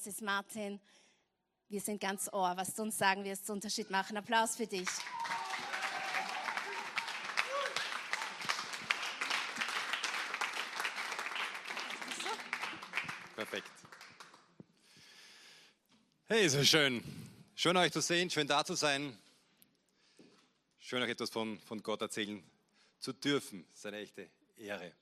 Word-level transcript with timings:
Das 0.00 0.06
ist 0.06 0.22
Martin. 0.22 0.80
Wir 1.68 1.82
sind 1.82 2.00
ganz 2.00 2.32
ohr. 2.32 2.56
Was 2.56 2.74
du 2.74 2.80
uns 2.80 2.96
sagen 2.96 3.22
wirst, 3.22 3.50
Unterschied 3.50 3.90
machen. 3.90 4.16
Applaus 4.16 4.56
für 4.56 4.66
dich. 4.66 4.88
Perfekt. 13.36 13.70
Hey, 16.28 16.48
so 16.48 16.64
schön. 16.64 17.04
Schön 17.54 17.76
euch 17.76 17.92
zu 17.92 18.00
sehen, 18.00 18.30
schön 18.30 18.46
da 18.46 18.64
zu 18.64 18.72
sein. 18.72 19.18
Schön 20.78 21.02
euch 21.02 21.10
etwas 21.10 21.28
von, 21.28 21.60
von 21.60 21.82
Gott 21.82 22.00
erzählen 22.00 22.42
zu 23.00 23.12
dürfen. 23.12 23.66
Das 23.68 23.80
ist 23.80 23.86
eine 23.86 23.98
echte 23.98 24.30
Ehre. 24.56 24.94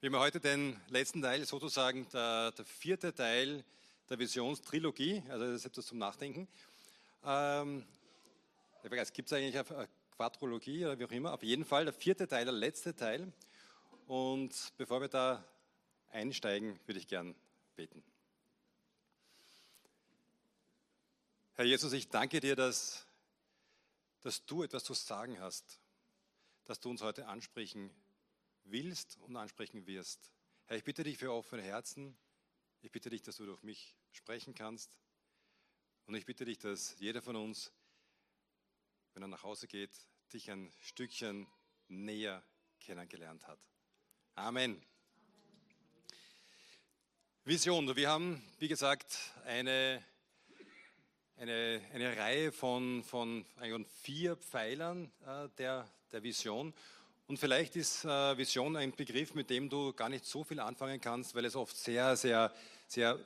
Wir 0.00 0.12
haben 0.12 0.20
heute 0.20 0.38
den 0.38 0.80
letzten 0.90 1.22
Teil, 1.22 1.44
sozusagen 1.44 2.08
der, 2.10 2.52
der 2.52 2.64
vierte 2.64 3.12
Teil 3.12 3.64
der 4.08 4.16
Visionstrilogie, 4.16 5.24
also 5.28 5.46
das 5.46 5.56
ist 5.56 5.64
etwas 5.64 5.86
zum 5.86 5.98
Nachdenken. 5.98 6.46
Ähm, 7.24 7.84
ich 8.84 8.90
weiß, 8.92 9.12
gibt 9.12 9.26
es 9.26 9.32
eigentlich 9.32 9.58
eine 9.58 9.88
Quadrologie 10.14 10.84
oder 10.84 10.96
wie 11.00 11.04
auch 11.04 11.10
immer? 11.10 11.32
Auf 11.32 11.42
jeden 11.42 11.64
Fall 11.64 11.84
der 11.84 11.92
vierte 11.92 12.28
Teil, 12.28 12.44
der 12.44 12.54
letzte 12.54 12.94
Teil. 12.94 13.32
Und 14.06 14.54
bevor 14.76 15.00
wir 15.00 15.08
da 15.08 15.44
einsteigen, 16.12 16.78
würde 16.86 17.00
ich 17.00 17.08
gern 17.08 17.34
beten. 17.74 18.04
Herr 21.54 21.64
Jesus, 21.64 21.92
ich 21.92 22.08
danke 22.08 22.38
dir, 22.38 22.54
dass, 22.54 23.04
dass 24.20 24.46
du 24.46 24.62
etwas 24.62 24.84
zu 24.84 24.94
sagen 24.94 25.40
hast, 25.40 25.80
dass 26.66 26.78
du 26.78 26.88
uns 26.88 27.02
heute 27.02 27.26
ansprechen 27.26 27.90
willst 27.90 28.07
und 29.20 29.36
ansprechen 29.36 29.86
wirst. 29.86 30.30
Herr, 30.66 30.76
ich 30.76 30.84
bitte 30.84 31.02
dich 31.02 31.16
für 31.16 31.32
offene 31.32 31.62
Herzen. 31.62 32.16
Ich 32.82 32.92
bitte 32.92 33.08
dich, 33.08 33.22
dass 33.22 33.36
du 33.36 33.46
durch 33.46 33.62
mich 33.62 33.96
sprechen 34.12 34.54
kannst. 34.54 34.90
Und 36.06 36.14
ich 36.14 36.26
bitte 36.26 36.44
dich, 36.44 36.58
dass 36.58 36.98
jeder 36.98 37.22
von 37.22 37.36
uns, 37.36 37.72
wenn 39.14 39.22
er 39.22 39.28
nach 39.28 39.42
Hause 39.42 39.66
geht, 39.66 39.90
dich 40.32 40.50
ein 40.50 40.70
Stückchen 40.80 41.46
näher 41.88 42.44
kennengelernt 42.80 43.46
hat. 43.46 43.58
Amen. 44.34 44.82
Vision. 47.44 47.96
Wir 47.96 48.10
haben, 48.10 48.42
wie 48.58 48.68
gesagt, 48.68 49.32
eine, 49.46 50.04
eine, 51.36 51.82
eine 51.94 52.16
Reihe 52.18 52.52
von, 52.52 53.02
von 53.02 53.46
vier 54.02 54.36
Pfeilern 54.36 55.10
äh, 55.24 55.48
der, 55.56 55.90
der 56.12 56.22
Vision. 56.22 56.74
Und 57.28 57.36
vielleicht 57.36 57.76
ist 57.76 58.06
äh, 58.06 58.38
Vision 58.38 58.74
ein 58.76 58.92
Begriff, 58.92 59.34
mit 59.34 59.50
dem 59.50 59.68
du 59.68 59.92
gar 59.92 60.08
nicht 60.08 60.24
so 60.24 60.44
viel 60.44 60.60
anfangen 60.60 60.98
kannst, 60.98 61.34
weil 61.34 61.44
es 61.44 61.56
oft 61.56 61.76
sehr, 61.76 62.16
sehr, 62.16 62.50
sehr 62.86 63.18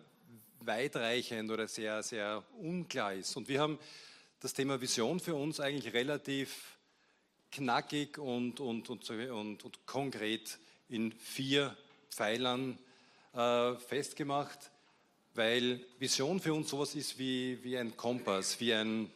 weitreichend 0.59 1.49
oder 1.49 1.69
sehr, 1.69 2.03
sehr 2.03 2.43
unklar 2.59 3.15
ist. 3.15 3.37
Und 3.37 3.47
wir 3.47 3.61
haben 3.61 3.79
das 4.41 4.55
Thema 4.55 4.81
Vision 4.81 5.21
für 5.21 5.37
uns 5.37 5.61
eigentlich 5.61 5.95
relativ 5.95 6.77
knackig 7.53 8.19
und, 8.19 8.59
und, 8.59 8.91
und, 8.91 9.09
und, 9.09 9.65
und 9.65 9.87
konkret 9.87 10.59
in 10.89 11.13
vier 11.13 11.77
Pfeilern 12.11 12.77
äh, 13.35 13.77
festgemacht, 13.77 14.73
weil 15.35 15.79
Vision 16.01 16.41
für 16.41 16.55
uns 16.55 16.71
sowas 16.71 16.97
ist 16.97 17.21
wie, 17.21 17.63
wie 17.63 17.79
ein 17.79 17.97
Kompass, 17.97 18.59
wie 18.59 18.75
ein, 18.75 19.13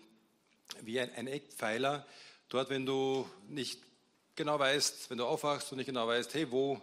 wie 0.82 1.00
ein, 1.00 1.12
ein 1.16 1.26
Eckpfeiler. 1.26 2.06
Dort, 2.48 2.70
wenn 2.70 2.86
du 2.86 3.28
nicht 3.48 3.80
genau 4.36 4.58
weißt, 4.58 5.10
wenn 5.10 5.18
du 5.18 5.24
aufwachst 5.24 5.72
und 5.72 5.78
nicht 5.78 5.86
genau 5.86 6.06
weißt, 6.06 6.34
hey, 6.34 6.50
wo, 6.50 6.80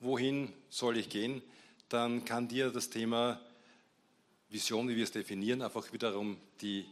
wohin 0.00 0.52
soll 0.70 0.96
ich 0.96 1.08
gehen, 1.08 1.42
dann 1.88 2.24
kann 2.24 2.48
dir 2.48 2.70
das 2.70 2.90
Thema 2.90 3.40
Vision, 4.48 4.88
wie 4.88 4.96
wir 4.96 5.04
es 5.04 5.12
definieren, 5.12 5.62
einfach 5.62 5.92
wiederum 5.92 6.38
die, 6.60 6.86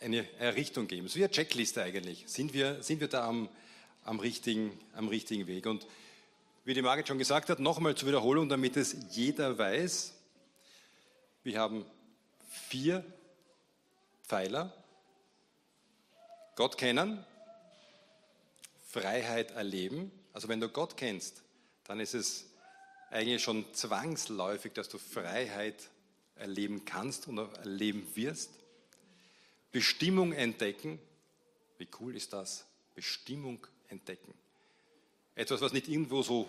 eine 0.00 0.26
Richtung 0.54 0.86
geben. 0.86 1.08
So 1.08 1.16
wie 1.16 1.24
eine 1.24 1.32
Checkliste 1.32 1.82
eigentlich. 1.82 2.24
Sind 2.26 2.52
wir, 2.52 2.82
sind 2.82 3.00
wir 3.00 3.08
da 3.08 3.26
am, 3.26 3.48
am, 4.04 4.20
richtigen, 4.20 4.78
am 4.94 5.08
richtigen 5.08 5.46
Weg? 5.46 5.66
Und 5.66 5.86
wie 6.64 6.74
die 6.74 6.82
Margit 6.82 7.08
schon 7.08 7.18
gesagt 7.18 7.48
hat, 7.48 7.58
nochmal 7.58 7.94
zur 7.94 8.08
Wiederholung, 8.08 8.48
damit 8.48 8.76
es 8.76 8.94
jeder 9.10 9.58
weiß, 9.58 10.12
wir 11.42 11.58
haben 11.58 11.86
vier 12.68 13.04
Pfeiler. 14.22 14.72
Gott 16.56 16.76
kennen, 16.76 17.24
Freiheit 18.88 19.50
erleben. 19.52 20.10
Also 20.32 20.48
wenn 20.48 20.60
du 20.60 20.68
Gott 20.68 20.96
kennst, 20.96 21.42
dann 21.84 22.00
ist 22.00 22.14
es 22.14 22.46
eigentlich 23.10 23.42
schon 23.42 23.64
zwangsläufig, 23.74 24.72
dass 24.72 24.88
du 24.88 24.98
Freiheit 24.98 25.88
erleben 26.36 26.84
kannst 26.84 27.28
und 27.28 27.38
erleben 27.38 28.06
wirst. 28.14 28.50
Bestimmung 29.72 30.32
entdecken. 30.32 30.98
Wie 31.76 31.88
cool 32.00 32.16
ist 32.16 32.32
das? 32.32 32.64
Bestimmung 32.94 33.66
entdecken. 33.88 34.32
Etwas, 35.34 35.60
was 35.60 35.72
nicht 35.72 35.88
irgendwo 35.88 36.22
so 36.22 36.48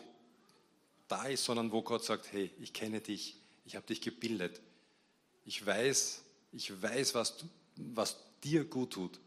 da 1.08 1.26
ist, 1.26 1.44
sondern 1.44 1.72
wo 1.72 1.82
Gott 1.82 2.06
sagt, 2.06 2.32
hey, 2.32 2.50
ich 2.60 2.74
kenne 2.74 3.02
dich, 3.02 3.36
ich 3.66 3.76
habe 3.76 3.86
dich 3.86 4.02
gebildet. 4.02 4.62
Ich 5.46 5.66
weiß, 5.66 6.24
ich 6.54 6.82
weiß, 6.82 7.16
was, 7.16 7.38
du, 7.38 7.50
was 7.76 8.18
dir 8.44 8.64
gut 8.64 8.94
tut 8.94 9.20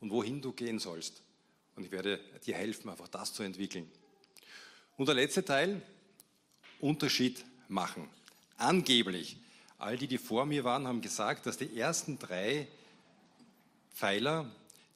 und 0.00 0.10
wohin 0.10 0.42
du 0.42 0.52
gehen 0.52 0.78
sollst. 0.78 1.22
Und 1.78 1.84
ich 1.84 1.92
werde 1.92 2.18
dir 2.44 2.56
helfen, 2.56 2.90
einfach 2.90 3.06
das 3.06 3.32
zu 3.32 3.44
entwickeln. 3.44 3.88
Und 4.96 5.06
der 5.06 5.14
letzte 5.14 5.44
Teil, 5.44 5.80
Unterschied 6.80 7.44
machen. 7.68 8.10
Angeblich, 8.56 9.36
all 9.78 9.96
die, 9.96 10.08
die 10.08 10.18
vor 10.18 10.44
mir 10.44 10.64
waren, 10.64 10.88
haben 10.88 11.00
gesagt, 11.00 11.46
dass 11.46 11.56
die 11.56 11.78
ersten 11.78 12.18
drei 12.18 12.66
Pfeiler 13.94 14.50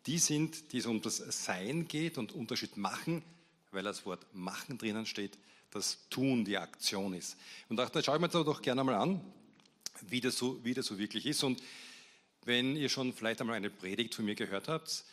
die 0.06 0.19
sind, 0.19 0.72
die 0.72 0.78
es 0.78 0.87
um 0.87 1.00
das 1.00 1.19
Sein 1.44 1.87
geht 1.87 2.19
und 2.19 2.32
Unterschied 2.32 2.76
machen, 2.76 3.22
weil 3.71 3.84
das 3.84 4.04
Wort 4.04 4.26
machen 4.32 4.76
drinnen 4.76 5.06
steht, 5.06 5.38
das 5.71 5.98
Tun, 6.10 6.44
die 6.44 6.59
Aktion 6.59 7.15
ist. 7.15 7.37
Und 7.69 7.76
dachte, 7.76 8.03
schauen 8.03 8.21
wir 8.21 8.25
uns 8.25 8.44
doch 8.44 8.60
gerne 8.60 8.82
mal 8.82 8.97
an, 8.97 9.21
wie 10.00 10.21
das, 10.21 10.37
so, 10.37 10.59
wie 10.65 10.75
das 10.75 10.87
so 10.87 10.98
wirklich 10.98 11.26
ist. 11.26 11.44
Und 11.44 11.62
wenn 12.44 12.75
ihr 12.75 12.88
schon 12.88 13.12
vielleicht 13.12 13.41
einmal 13.41 13.54
eine 13.54 13.71
Predigt 13.71 14.16
von 14.16 14.25
mir 14.25 14.34
gehört 14.34 14.66
habt, 14.66 15.04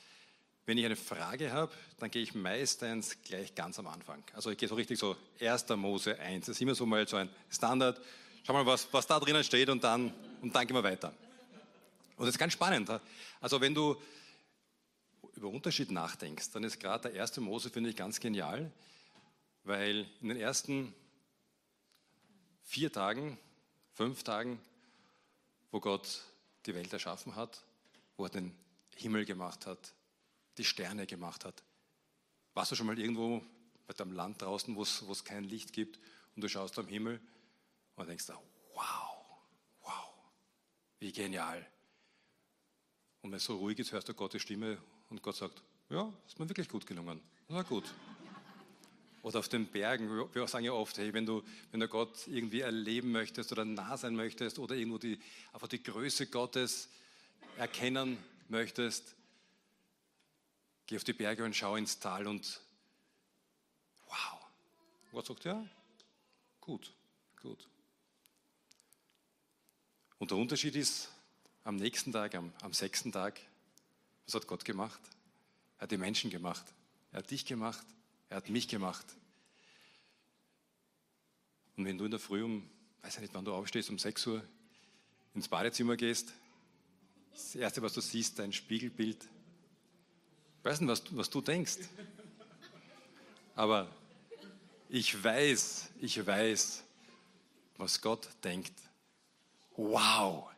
wenn 0.69 0.77
ich 0.77 0.85
eine 0.85 0.95
Frage 0.95 1.51
habe, 1.51 1.71
dann 1.97 2.11
gehe 2.11 2.21
ich 2.21 2.35
meistens 2.35 3.17
gleich 3.23 3.55
ganz 3.55 3.79
am 3.79 3.87
Anfang. 3.87 4.23
Also 4.35 4.51
ich 4.51 4.57
gehe 4.59 4.69
so 4.69 4.75
richtig 4.75 4.99
so 4.99 5.15
1. 5.39 5.67
Mose 5.69 6.19
1. 6.19 6.45
Das 6.45 6.57
ist 6.57 6.61
immer 6.61 6.75
so 6.75 6.85
mal 6.85 7.07
so 7.07 7.17
ein 7.17 7.27
Standard. 7.49 7.99
Schau 8.43 8.53
mal, 8.53 8.63
was, 8.67 8.87
was 8.91 9.07
da 9.07 9.19
drinnen 9.19 9.43
steht 9.43 9.67
und 9.69 9.83
dann, 9.83 10.13
und 10.43 10.53
dann 10.53 10.67
gehen 10.67 10.75
wir 10.75 10.83
weiter. 10.83 11.11
Und 12.17 12.27
das 12.27 12.35
ist 12.35 12.37
ganz 12.37 12.53
spannend. 12.53 12.87
Also 13.41 13.59
wenn 13.59 13.73
du 13.73 13.99
über 15.33 15.47
Unterschied 15.47 15.89
nachdenkst, 15.89 16.51
dann 16.51 16.63
ist 16.63 16.79
gerade 16.79 17.09
der 17.09 17.19
1. 17.19 17.37
Mose, 17.37 17.71
finde 17.71 17.89
ich, 17.89 17.95
ganz 17.95 18.19
genial, 18.19 18.71
weil 19.63 20.05
in 20.21 20.29
den 20.29 20.37
ersten 20.37 20.93
vier 22.61 22.91
Tagen, 22.91 23.39
fünf 23.93 24.21
Tagen, 24.21 24.61
wo 25.71 25.79
Gott 25.79 26.21
die 26.67 26.75
Welt 26.75 26.93
erschaffen 26.93 27.35
hat, 27.35 27.63
wo 28.17 28.25
er 28.25 28.29
den 28.29 28.55
Himmel 28.95 29.25
gemacht 29.25 29.65
hat, 29.65 29.93
die 30.59 30.65
Sterne 30.65 31.07
gemacht 31.07 31.45
hat. 31.45 31.63
Warst 32.53 32.71
du 32.71 32.75
schon 32.75 32.85
mal 32.85 32.99
irgendwo 32.99 33.41
bei 33.87 33.93
deinem 33.93 34.11
Land 34.11 34.41
draußen, 34.41 34.75
wo 34.75 34.83
es 34.83 35.23
kein 35.23 35.45
Licht 35.45 35.73
gibt 35.73 35.99
und 36.35 36.43
du 36.43 36.49
schaust 36.49 36.77
am 36.77 36.87
Himmel 36.87 37.19
und 37.95 38.07
denkst 38.07 38.27
wow, 38.73 39.25
wow, 39.81 40.13
wie 40.99 41.11
genial. 41.11 41.65
Und 43.21 43.31
wenn 43.31 43.37
es 43.37 43.45
so 43.45 43.57
ruhig 43.57 43.79
ist, 43.79 43.91
hörst 43.91 44.09
du 44.09 44.13
Gottes 44.13 44.41
Stimme 44.41 44.77
und 45.09 45.21
Gott 45.21 45.37
sagt, 45.37 45.63
ja, 45.89 46.13
ist 46.27 46.37
mir 46.37 46.47
wirklich 46.47 46.69
gut 46.69 46.85
gelungen. 46.85 47.21
Na 47.47 47.61
gut. 47.63 47.85
Oder 49.21 49.39
auf 49.39 49.49
den 49.49 49.65
Bergen, 49.65 50.09
wir 50.33 50.47
sagen 50.47 50.65
ja 50.65 50.71
oft, 50.71 50.97
hey, 50.97 51.13
wenn 51.13 51.25
du, 51.25 51.43
wenn 51.71 51.79
du 51.79 51.87
Gott 51.87 52.27
irgendwie 52.27 52.61
erleben 52.61 53.11
möchtest 53.11 53.51
oder 53.51 53.65
nah 53.65 53.97
sein 53.97 54.15
möchtest 54.15 54.59
oder 54.59 54.75
irgendwo 54.75 54.97
die, 54.97 55.19
einfach 55.51 55.67
die 55.67 55.81
Größe 55.81 56.27
Gottes 56.27 56.89
erkennen 57.57 58.17
möchtest, 58.47 59.15
Geh 60.89 60.95
auf 60.95 61.03
die 61.03 61.13
Berge 61.13 61.45
und 61.45 61.55
schau 61.55 61.75
ins 61.75 61.99
Tal 61.99 62.25
und 62.25 62.61
wow. 64.07 64.39
Gott 65.11 65.27
sagt, 65.27 65.43
ja, 65.43 65.63
gut, 66.59 66.91
gut. 67.39 67.69
Und 70.17 70.31
der 70.31 70.39
Unterschied 70.39 70.75
ist, 70.75 71.11
am 71.63 71.75
nächsten 71.75 72.11
Tag, 72.11 72.33
am, 72.33 72.51
am 72.63 72.73
sechsten 72.73 73.11
Tag, 73.11 73.39
was 74.25 74.33
hat 74.33 74.47
Gott 74.47 74.65
gemacht? 74.65 74.99
Er 75.77 75.83
hat 75.83 75.91
die 75.91 75.97
Menschen 75.97 76.31
gemacht. 76.31 76.65
Er 77.11 77.19
hat 77.19 77.29
dich 77.29 77.45
gemacht. 77.45 77.85
Er 78.29 78.37
hat 78.37 78.49
mich 78.49 78.67
gemacht. 78.67 79.05
Und 81.77 81.85
wenn 81.85 81.99
du 81.99 82.05
in 82.05 82.11
der 82.11 82.19
Früh 82.19 82.43
um, 82.43 82.67
weiß 83.03 83.13
ich 83.13 83.21
nicht, 83.21 83.35
wann 83.35 83.45
du 83.45 83.53
aufstehst, 83.53 83.91
um 83.91 83.99
6 83.99 84.25
Uhr 84.25 84.43
ins 85.35 85.49
Badezimmer 85.49 85.97
gehst, 85.97 86.33
das 87.31 87.53
Erste, 87.53 87.83
was 87.83 87.93
du 87.93 88.01
siehst, 88.01 88.39
dein 88.39 88.51
Spiegelbild, 88.51 89.29
weiß 90.69 90.81
nicht, 90.81 90.89
was, 90.89 91.03
was 91.11 91.29
du 91.29 91.41
denkst. 91.41 91.77
Aber 93.55 93.87
ich 94.87 95.21
weiß, 95.23 95.89
ich 95.99 96.25
weiß, 96.25 96.83
was 97.77 98.01
Gott 98.01 98.27
denkt 98.43 98.73
wow, 99.79 100.49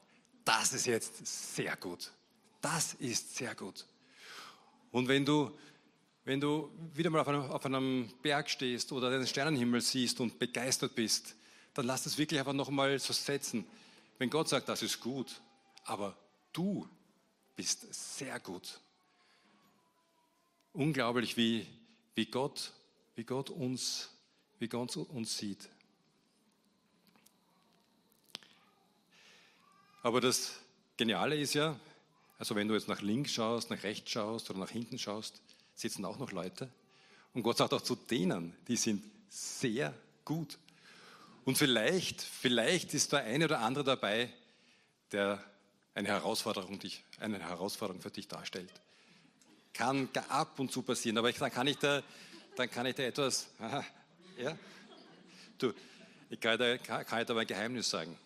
das 0.43 0.73
ist 0.73 0.87
jetzt 0.87 1.25
sehr 1.55 1.75
gut. 1.77 2.11
Das 2.61 2.95
ist 2.95 3.35
sehr 3.35 3.55
gut. 3.55 3.85
Und 4.91 5.07
wenn 5.07 5.25
du, 5.25 5.51
wenn 6.25 6.39
du 6.39 6.71
wieder 6.93 7.09
mal 7.09 7.21
auf 7.21 7.27
einem, 7.27 7.51
auf 7.51 7.65
einem 7.65 8.11
Berg 8.21 8.49
stehst 8.49 8.91
oder 8.91 9.09
den 9.11 9.25
Sternenhimmel 9.25 9.81
siehst 9.81 10.19
und 10.19 10.37
begeistert 10.39 10.95
bist, 10.95 11.35
dann 11.73 11.85
lass 11.85 12.03
das 12.03 12.17
wirklich 12.17 12.39
einfach 12.39 12.53
nochmal 12.53 12.97
so 12.99 13.13
setzen. 13.13 13.65
Wenn 14.17 14.29
Gott 14.29 14.49
sagt, 14.49 14.67
das 14.69 14.81
ist 14.81 14.99
gut, 14.99 15.41
aber 15.85 16.15
du 16.51 16.87
bist 17.55 17.93
sehr 17.93 18.39
gut. 18.39 18.79
Unglaublich, 20.73 21.35
wie, 21.35 21.67
wie, 22.15 22.25
Gott, 22.25 22.71
wie, 23.15 23.25
Gott 23.25 23.49
uns, 23.49 24.09
wie 24.59 24.69
Gott 24.69 24.95
uns 24.95 25.37
sieht. 25.37 25.67
Aber 30.01 30.21
das 30.21 30.53
Geniale 30.95 31.37
ist 31.37 31.53
ja, 31.53 31.77
also 32.39 32.55
wenn 32.55 32.67
du 32.67 32.73
jetzt 32.73 32.87
nach 32.87 33.01
links 33.01 33.33
schaust, 33.33 33.69
nach 33.69 33.83
rechts 33.83 34.11
schaust 34.11 34.49
oder 34.49 34.59
nach 34.59 34.69
hinten 34.69 34.97
schaust, 34.97 35.41
sitzen 35.75 36.05
auch 36.05 36.17
noch 36.17 36.31
Leute. 36.31 36.69
Und 37.33 37.43
Gott 37.43 37.57
sagt 37.57 37.73
auch 37.73 37.81
zu 37.81 37.95
denen, 37.95 38.55
die 38.67 38.77
sind 38.77 39.03
sehr 39.29 39.93
gut. 40.25 40.57
Und 41.43 41.57
vielleicht, 41.57 42.21
vielleicht 42.21 42.93
ist 42.93 43.13
da 43.13 43.17
eine 43.17 43.45
oder 43.45 43.59
andere 43.59 43.83
dabei, 43.83 44.31
der 45.11 45.43
eine 45.95 46.07
Herausforderung, 46.07 46.79
dich, 46.79 47.03
eine 47.19 47.39
Herausforderung 47.39 48.01
für 48.01 48.11
dich 48.11 48.27
darstellt. 48.27 48.71
Kann 49.73 50.09
ab 50.29 50.59
und 50.59 50.71
zu 50.71 50.81
passieren, 50.81 51.17
aber 51.17 51.29
ich, 51.29 51.37
dann, 51.37 51.51
kann 51.51 51.67
ich 51.67 51.77
da, 51.77 52.03
dann 52.55 52.69
kann 52.69 52.85
ich 52.85 52.95
da 52.95 53.03
etwas, 53.03 53.49
aha, 53.59 53.85
ja, 54.37 54.57
du, 55.57 55.73
ich 56.29 56.39
kann, 56.39 56.57
da, 56.57 56.77
kann, 56.77 57.05
kann 57.05 57.21
ich 57.21 57.27
da 57.27 57.35
ein 57.35 57.47
Geheimnis 57.47 57.89
sagen. 57.89 58.17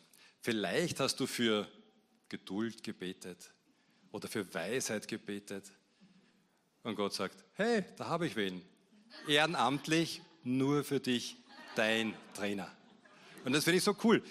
Vielleicht 0.41 0.99
hast 0.99 1.19
du 1.19 1.27
für 1.27 1.67
Geduld 2.29 2.83
gebetet 2.83 3.51
oder 4.11 4.27
für 4.27 4.51
Weisheit 4.53 5.07
gebetet 5.07 5.71
und 6.83 6.95
Gott 6.95 7.13
sagt, 7.13 7.43
hey, 7.53 7.83
da 7.97 8.07
habe 8.07 8.27
ich 8.27 8.35
wen. 8.35 8.61
Ehrenamtlich, 9.27 10.21
nur 10.43 10.83
für 10.83 10.99
dich, 10.99 11.37
dein 11.75 12.13
Trainer. 12.33 12.71
Und 13.43 13.53
das 13.53 13.63
finde 13.63 13.77
ich 13.77 13.83
so 13.83 13.95
cool, 14.03 14.23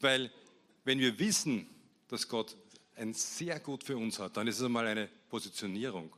weil 0.00 0.30
wenn 0.84 0.98
wir 0.98 1.18
wissen, 1.18 1.66
dass 2.08 2.28
Gott 2.28 2.56
ein 2.96 3.14
sehr 3.14 3.60
gut 3.60 3.84
für 3.84 3.96
uns 3.96 4.18
hat, 4.18 4.36
dann 4.36 4.46
ist 4.46 4.58
es 4.58 4.64
einmal 4.64 4.86
eine 4.86 5.08
Positionierung. 5.28 6.12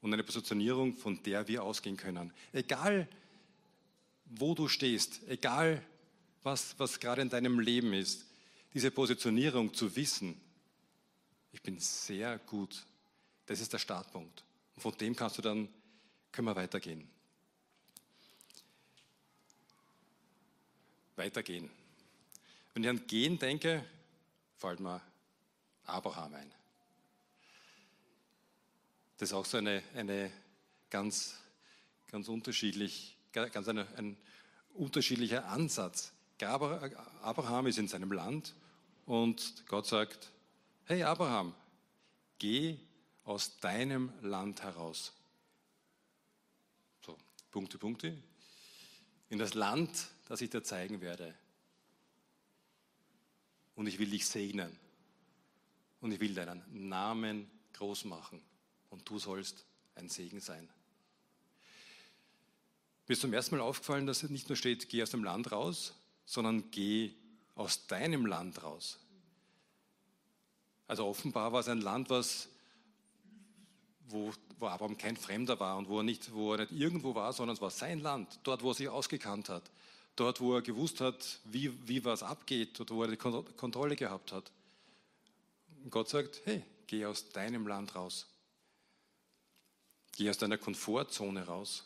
Und 0.00 0.12
eine 0.14 0.24
Positionierung, 0.24 0.96
von 0.96 1.22
der 1.22 1.46
wir 1.46 1.62
ausgehen 1.62 1.96
können. 1.96 2.32
Egal, 2.52 3.06
wo 4.24 4.54
du 4.54 4.68
stehst, 4.68 5.20
egal, 5.28 5.84
was, 6.42 6.78
was 6.78 6.98
gerade 6.98 7.22
in 7.22 7.28
deinem 7.28 7.60
Leben 7.60 7.92
ist, 7.92 8.24
diese 8.72 8.90
Positionierung 8.90 9.74
zu 9.74 9.94
wissen, 9.96 10.40
ich 11.52 11.62
bin 11.62 11.78
sehr 11.78 12.38
gut, 12.38 12.86
das 13.46 13.60
ist 13.60 13.72
der 13.72 13.78
Startpunkt. 13.78 14.44
Und 14.76 14.82
von 14.82 14.96
dem 14.96 15.16
kannst 15.16 15.38
du 15.38 15.42
dann, 15.42 15.68
können 16.32 16.46
wir 16.46 16.56
weitergehen. 16.56 17.08
Weitergehen. 21.16 21.68
Wenn 22.72 22.84
ich 22.84 22.88
an 22.88 23.06
Gehen 23.06 23.38
denke, 23.38 23.84
fällt 24.56 24.80
mir 24.80 25.02
Abraham 25.84 26.34
ein. 26.34 26.59
Das 29.20 29.28
ist 29.28 29.34
auch 29.34 29.44
so 29.44 29.58
eine, 29.58 29.82
eine 29.94 30.32
ganz, 30.88 31.36
ganz 32.10 32.26
unterschiedlich, 32.28 33.18
ganz 33.32 33.68
eine, 33.68 33.86
ein 33.98 34.16
unterschiedlicher 34.72 35.44
Ansatz. 35.44 36.14
Abraham 36.40 37.66
ist 37.66 37.76
in 37.76 37.86
seinem 37.86 38.12
Land 38.12 38.54
und 39.04 39.66
Gott 39.66 39.86
sagt, 39.86 40.32
hey 40.86 41.02
Abraham, 41.02 41.54
geh 42.38 42.78
aus 43.24 43.58
deinem 43.60 44.10
Land 44.22 44.62
heraus. 44.62 45.12
So, 47.04 47.14
Punkte, 47.50 47.76
Punkte. 47.76 48.16
In 49.28 49.38
das 49.38 49.52
Land, 49.52 50.08
das 50.28 50.40
ich 50.40 50.48
dir 50.48 50.62
zeigen 50.62 51.02
werde. 51.02 51.34
Und 53.74 53.86
ich 53.86 53.98
will 53.98 54.08
dich 54.08 54.26
segnen. 54.26 54.74
Und 56.00 56.10
ich 56.10 56.20
will 56.20 56.32
deinen 56.32 56.88
Namen 56.88 57.50
groß 57.74 58.06
machen 58.06 58.42
und 58.90 59.08
du 59.08 59.18
sollst 59.18 59.64
ein 59.94 60.08
Segen 60.08 60.40
sein. 60.40 60.68
Mir 63.06 63.14
ist 63.14 63.22
zum 63.22 63.32
ersten 63.32 63.56
Mal 63.56 63.62
aufgefallen, 63.62 64.06
dass 64.06 64.22
es 64.22 64.30
nicht 64.30 64.48
nur 64.48 64.56
steht, 64.56 64.88
geh 64.88 65.02
aus 65.02 65.10
dem 65.10 65.24
Land 65.24 65.50
raus, 65.50 65.94
sondern 66.26 66.70
geh 66.70 67.12
aus 67.56 67.86
deinem 67.86 68.24
Land 68.26 68.62
raus. 68.62 68.98
Also 70.86 71.06
offenbar 71.06 71.52
war 71.52 71.60
es 71.60 71.68
ein 71.68 71.80
Land, 71.80 72.08
was, 72.10 72.48
wo, 74.08 74.32
wo 74.58 74.66
Abraham 74.66 74.96
kein 74.96 75.16
Fremder 75.16 75.58
war 75.58 75.76
und 75.76 75.88
wo 75.88 75.98
er, 75.98 76.02
nicht, 76.04 76.32
wo 76.32 76.54
er 76.54 76.60
nicht 76.60 76.72
irgendwo 76.72 77.14
war, 77.14 77.32
sondern 77.32 77.56
es 77.56 77.60
war 77.60 77.70
sein 77.70 78.00
Land, 78.00 78.38
dort, 78.44 78.62
wo 78.62 78.70
er 78.70 78.74
sich 78.74 78.88
ausgekannt 78.88 79.48
hat, 79.48 79.70
dort, 80.16 80.40
wo 80.40 80.54
er 80.54 80.62
gewusst 80.62 81.00
hat, 81.00 81.40
wie, 81.44 81.72
wie 81.88 82.04
was 82.04 82.22
abgeht 82.22 82.80
oder 82.80 82.94
wo 82.94 83.02
er 83.02 83.08
die 83.08 83.16
Kontrolle 83.16 83.96
gehabt 83.96 84.32
hat. 84.32 84.50
Und 85.82 85.90
Gott 85.90 86.08
sagt, 86.08 86.42
hey, 86.44 86.62
geh 86.86 87.06
aus 87.06 87.28
deinem 87.30 87.66
Land 87.66 87.94
raus. 87.94 88.26
Geh 90.16 90.28
aus 90.28 90.38
deiner 90.38 90.58
Komfortzone 90.58 91.46
raus. 91.46 91.84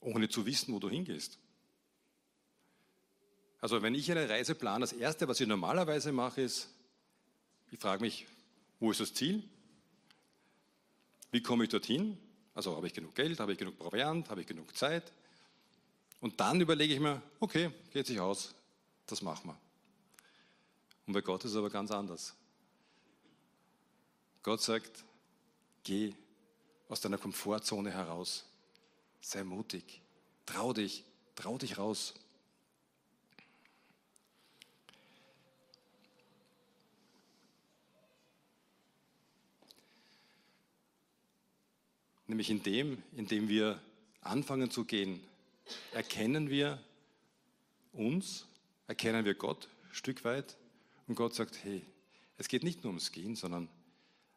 Ohne 0.00 0.28
zu 0.28 0.46
wissen, 0.46 0.74
wo 0.74 0.78
du 0.78 0.88
hingehst. 0.88 1.38
Also 3.60 3.82
wenn 3.82 3.94
ich 3.94 4.10
eine 4.10 4.28
Reise 4.28 4.54
plane, 4.54 4.80
das 4.80 4.92
Erste, 4.92 5.28
was 5.28 5.40
ich 5.40 5.46
normalerweise 5.46 6.12
mache, 6.12 6.40
ist, 6.40 6.68
ich 7.70 7.78
frage 7.78 8.02
mich, 8.02 8.26
wo 8.80 8.90
ist 8.90 9.00
das 9.00 9.12
Ziel? 9.12 9.48
Wie 11.30 11.42
komme 11.42 11.64
ich 11.64 11.70
dorthin? 11.70 12.18
Also 12.54 12.74
habe 12.74 12.86
ich 12.86 12.94
genug 12.94 13.14
Geld, 13.14 13.38
habe 13.38 13.52
ich 13.52 13.58
genug 13.58 13.78
Proviant, 13.78 14.28
habe 14.30 14.40
ich 14.40 14.46
genug 14.46 14.76
Zeit? 14.76 15.12
Und 16.20 16.40
dann 16.40 16.60
überlege 16.60 16.94
ich 16.94 17.00
mir, 17.00 17.22
okay, 17.38 17.70
geht 17.92 18.06
sich 18.06 18.20
aus, 18.20 18.54
das 19.06 19.22
machen 19.22 19.50
wir. 19.50 19.58
Und 21.06 21.12
bei 21.12 21.20
Gott 21.20 21.44
ist 21.44 21.52
es 21.52 21.56
aber 21.56 21.70
ganz 21.70 21.90
anders. 21.90 22.34
Gott 24.42 24.62
sagt, 24.62 25.04
geh 25.84 26.14
aus 26.88 27.00
deiner 27.00 27.18
Komfortzone 27.18 27.90
heraus. 27.90 28.44
Sei 29.20 29.44
mutig. 29.44 30.00
Trau 30.46 30.72
dich. 30.72 31.04
Trau 31.34 31.58
dich 31.58 31.78
raus. 31.78 32.14
Nämlich 42.26 42.50
in 42.50 42.62
dem, 42.62 43.02
in 43.16 43.26
dem 43.26 43.48
wir 43.48 43.80
anfangen 44.20 44.70
zu 44.70 44.84
gehen, 44.84 45.20
erkennen 45.92 46.48
wir 46.48 46.82
uns, 47.92 48.46
erkennen 48.86 49.24
wir 49.24 49.34
Gott 49.34 49.68
ein 49.88 49.94
Stück 49.94 50.24
weit 50.24 50.56
und 51.08 51.16
Gott 51.16 51.34
sagt, 51.34 51.64
hey, 51.64 51.84
es 52.38 52.46
geht 52.46 52.62
nicht 52.62 52.84
nur 52.84 52.92
ums 52.92 53.10
Gehen, 53.10 53.34
sondern 53.34 53.68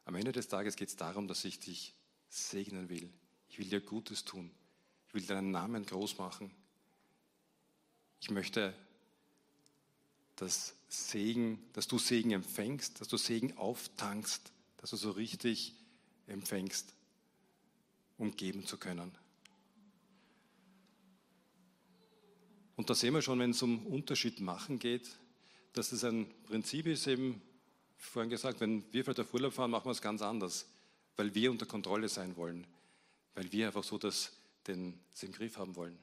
am 0.04 0.14
Ende 0.14 0.32
des 0.32 0.48
Tages 0.48 0.76
geht 0.76 0.88
es 0.88 0.96
darum, 0.96 1.28
dass 1.28 1.44
ich 1.44 1.58
dich 1.58 1.94
segnen 2.28 2.88
will. 2.88 3.10
Ich 3.48 3.58
will 3.58 3.68
dir 3.68 3.80
Gutes 3.80 4.24
tun. 4.24 4.50
Ich 5.08 5.14
will 5.14 5.22
deinen 5.22 5.50
Namen 5.50 5.86
groß 5.86 6.18
machen. 6.18 6.50
Ich 8.20 8.30
möchte, 8.30 8.74
dass 10.36 10.74
Segen, 10.88 11.62
dass 11.72 11.86
du 11.86 11.98
Segen 11.98 12.32
empfängst, 12.32 13.00
dass 13.00 13.08
du 13.08 13.16
Segen 13.16 13.56
auftankst, 13.56 14.52
dass 14.78 14.90
du 14.90 14.96
so 14.96 15.12
richtig 15.12 15.74
empfängst, 16.26 16.92
um 18.18 18.36
geben 18.36 18.66
zu 18.66 18.76
können. 18.76 19.16
Und 22.76 22.90
da 22.90 22.94
sehen 22.94 23.14
wir 23.14 23.22
schon, 23.22 23.38
wenn 23.38 23.50
es 23.50 23.62
um 23.62 23.86
Unterschied 23.86 24.40
machen 24.40 24.78
geht, 24.78 25.16
dass 25.72 25.92
es 25.92 26.04
ein 26.04 26.28
Prinzip 26.44 26.86
ist, 26.86 27.06
eben 27.06 27.40
vorhin 28.04 28.30
gesagt, 28.30 28.60
wenn 28.60 28.84
wir 28.92 29.04
vielleicht 29.04 29.20
auf 29.20 29.34
Urlaub 29.34 29.52
fahren, 29.52 29.70
machen 29.70 29.86
wir 29.86 29.92
es 29.92 30.02
ganz 30.02 30.22
anders, 30.22 30.66
weil 31.16 31.34
wir 31.34 31.50
unter 31.50 31.66
Kontrolle 31.66 32.08
sein 32.08 32.36
wollen, 32.36 32.66
weil 33.34 33.50
wir 33.52 33.66
einfach 33.66 33.84
so 33.84 33.98
das, 33.98 34.32
den, 34.66 34.98
den 35.20 35.32
Griff 35.32 35.58
haben 35.58 35.76
wollen. 35.76 35.98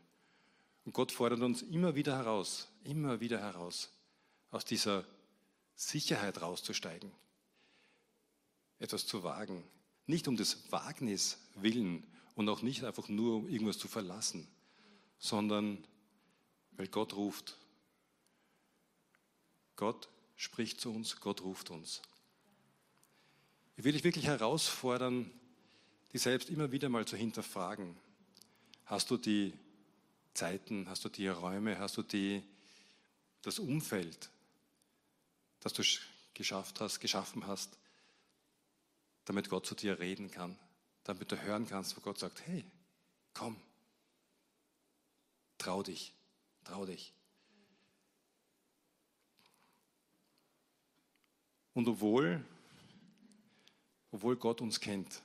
Und 0.85 0.93
Gott 0.93 1.11
fordert 1.11 1.41
uns 1.41 1.61
immer 1.61 1.95
wieder 1.95 2.17
heraus, 2.17 2.67
immer 2.83 3.19
wieder 3.19 3.39
heraus, 3.39 3.91
aus 4.49 4.65
dieser 4.65 5.05
Sicherheit 5.75 6.41
rauszusteigen, 6.41 7.11
etwas 8.79 9.05
zu 9.05 9.23
wagen. 9.23 9.63
Nicht 10.07 10.27
um 10.27 10.35
des 10.35 10.71
Wagnis 10.71 11.37
willen 11.55 12.03
und 12.35 12.49
auch 12.49 12.61
nicht 12.61 12.83
einfach 12.83 13.07
nur, 13.07 13.35
um 13.37 13.47
irgendwas 13.47 13.77
zu 13.77 13.87
verlassen, 13.87 14.47
sondern 15.19 15.83
weil 16.71 16.87
Gott 16.87 17.13
ruft. 17.13 17.57
Gott 19.75 20.09
spricht 20.41 20.81
zu 20.81 20.91
uns, 20.91 21.17
Gott 21.17 21.41
ruft 21.41 21.69
uns. 21.69 22.01
Ich 23.77 23.83
will 23.83 23.91
dich 23.91 24.03
wirklich 24.03 24.25
herausfordern, 24.25 25.29
dich 26.11 26.23
selbst 26.23 26.49
immer 26.49 26.71
wieder 26.71 26.89
mal 26.89 27.05
zu 27.05 27.15
hinterfragen. 27.15 27.95
Hast 28.85 29.11
du 29.11 29.17
die 29.17 29.53
Zeiten, 30.33 30.89
hast 30.89 31.05
du 31.05 31.09
die 31.09 31.27
Räume, 31.27 31.77
hast 31.77 31.95
du 31.97 32.01
die, 32.01 32.41
das 33.43 33.59
Umfeld, 33.59 34.31
das 35.59 35.73
du 35.73 35.83
geschafft 36.33 36.81
hast, 36.81 36.99
geschaffen 36.99 37.45
hast, 37.45 37.77
damit 39.25 39.47
Gott 39.47 39.67
zu 39.67 39.75
dir 39.75 39.99
reden 39.99 40.31
kann, 40.31 40.57
damit 41.03 41.31
du 41.31 41.39
hören 41.39 41.67
kannst, 41.67 41.95
wo 41.95 42.01
Gott 42.01 42.17
sagt, 42.17 42.41
hey, 42.47 42.65
komm, 43.35 43.61
trau 45.59 45.83
dich, 45.83 46.13
trau 46.63 46.87
dich. 46.87 47.13
Und 51.73 51.87
obwohl, 51.87 52.43
obwohl 54.11 54.35
Gott 54.35 54.61
uns 54.61 54.79
kennt, 54.79 55.21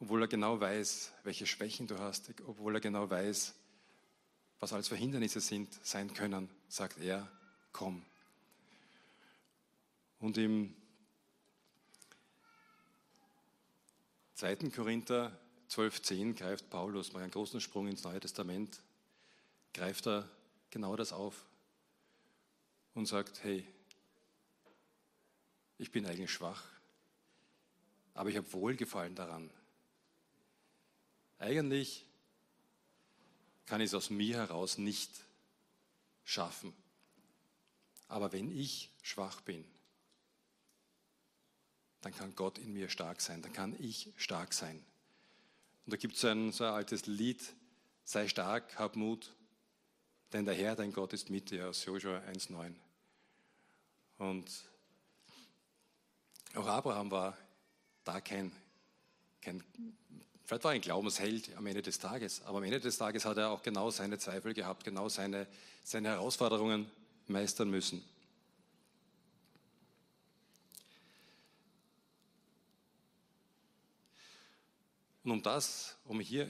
obwohl 0.00 0.22
er 0.22 0.28
genau 0.28 0.60
weiß, 0.60 1.12
welche 1.22 1.46
Schwächen 1.46 1.86
du 1.86 1.98
hast, 1.98 2.30
obwohl 2.46 2.74
er 2.74 2.80
genau 2.80 3.08
weiß, 3.08 3.54
was 4.60 4.72
alles 4.72 4.88
für 4.88 4.96
Hindernisse 4.96 5.40
sind, 5.40 5.72
sein 5.84 6.12
können, 6.12 6.48
sagt 6.68 6.98
er, 6.98 7.30
komm. 7.72 8.02
Und 10.18 10.38
im 10.38 10.74
2. 14.34 14.56
Korinther 14.70 15.38
12,10 15.70 16.34
greift 16.34 16.68
Paulus, 16.70 17.12
macht 17.12 17.22
einen 17.22 17.32
großen 17.32 17.60
Sprung 17.60 17.88
ins 17.88 18.04
Neue 18.04 18.20
Testament, 18.20 18.80
greift 19.72 20.06
er 20.06 20.28
genau 20.70 20.96
das 20.96 21.12
auf 21.12 21.46
und 22.94 23.06
sagt, 23.06 23.42
hey, 23.44 23.66
ich 25.78 25.90
bin 25.90 26.06
eigentlich 26.06 26.32
schwach, 26.32 26.64
aber 28.14 28.30
ich 28.30 28.36
habe 28.36 28.52
Wohlgefallen 28.52 29.14
daran. 29.14 29.50
Eigentlich 31.38 32.06
kann 33.66 33.80
ich 33.80 33.86
es 33.86 33.94
aus 33.94 34.10
mir 34.10 34.36
heraus 34.36 34.78
nicht 34.78 35.10
schaffen. 36.24 36.72
Aber 38.08 38.32
wenn 38.32 38.50
ich 38.50 38.90
schwach 39.02 39.40
bin, 39.40 39.64
dann 42.00 42.14
kann 42.14 42.34
Gott 42.36 42.58
in 42.58 42.72
mir 42.72 42.88
stark 42.88 43.20
sein, 43.20 43.42
dann 43.42 43.52
kann 43.52 43.76
ich 43.80 44.12
stark 44.16 44.54
sein. 44.54 44.76
Und 45.84 45.92
da 45.92 45.96
gibt 45.96 46.16
es 46.16 46.24
ein, 46.24 46.52
so 46.52 46.64
ein 46.64 46.72
altes 46.72 47.06
Lied, 47.06 47.42
sei 48.04 48.28
stark, 48.28 48.78
hab 48.78 48.96
Mut, 48.96 49.34
denn 50.32 50.44
der 50.44 50.54
Herr, 50.54 50.76
dein 50.76 50.92
Gott 50.92 51.12
ist 51.12 51.30
mit 51.30 51.50
dir, 51.50 51.68
aus 51.68 51.84
Joshua 51.84 52.18
1,9. 52.28 52.74
Und 54.18 54.50
auch 56.56 56.66
Abraham 56.66 57.10
war 57.10 57.36
da 58.04 58.20
kein, 58.20 58.52
kein, 59.42 59.62
vielleicht 60.44 60.64
war 60.64 60.70
ein 60.70 60.80
Glaubensheld 60.80 61.56
am 61.56 61.66
Ende 61.66 61.82
des 61.82 61.98
Tages, 61.98 62.42
aber 62.42 62.58
am 62.58 62.64
Ende 62.64 62.80
des 62.80 62.96
Tages 62.96 63.24
hat 63.24 63.36
er 63.36 63.50
auch 63.50 63.62
genau 63.62 63.90
seine 63.90 64.18
Zweifel 64.18 64.54
gehabt, 64.54 64.84
genau 64.84 65.08
seine, 65.08 65.46
seine 65.84 66.08
Herausforderungen 66.08 66.90
meistern 67.26 67.70
müssen. 67.70 68.02
Und 75.24 75.32
um 75.32 75.42
das, 75.42 75.96
um 76.04 76.20
hier, 76.20 76.48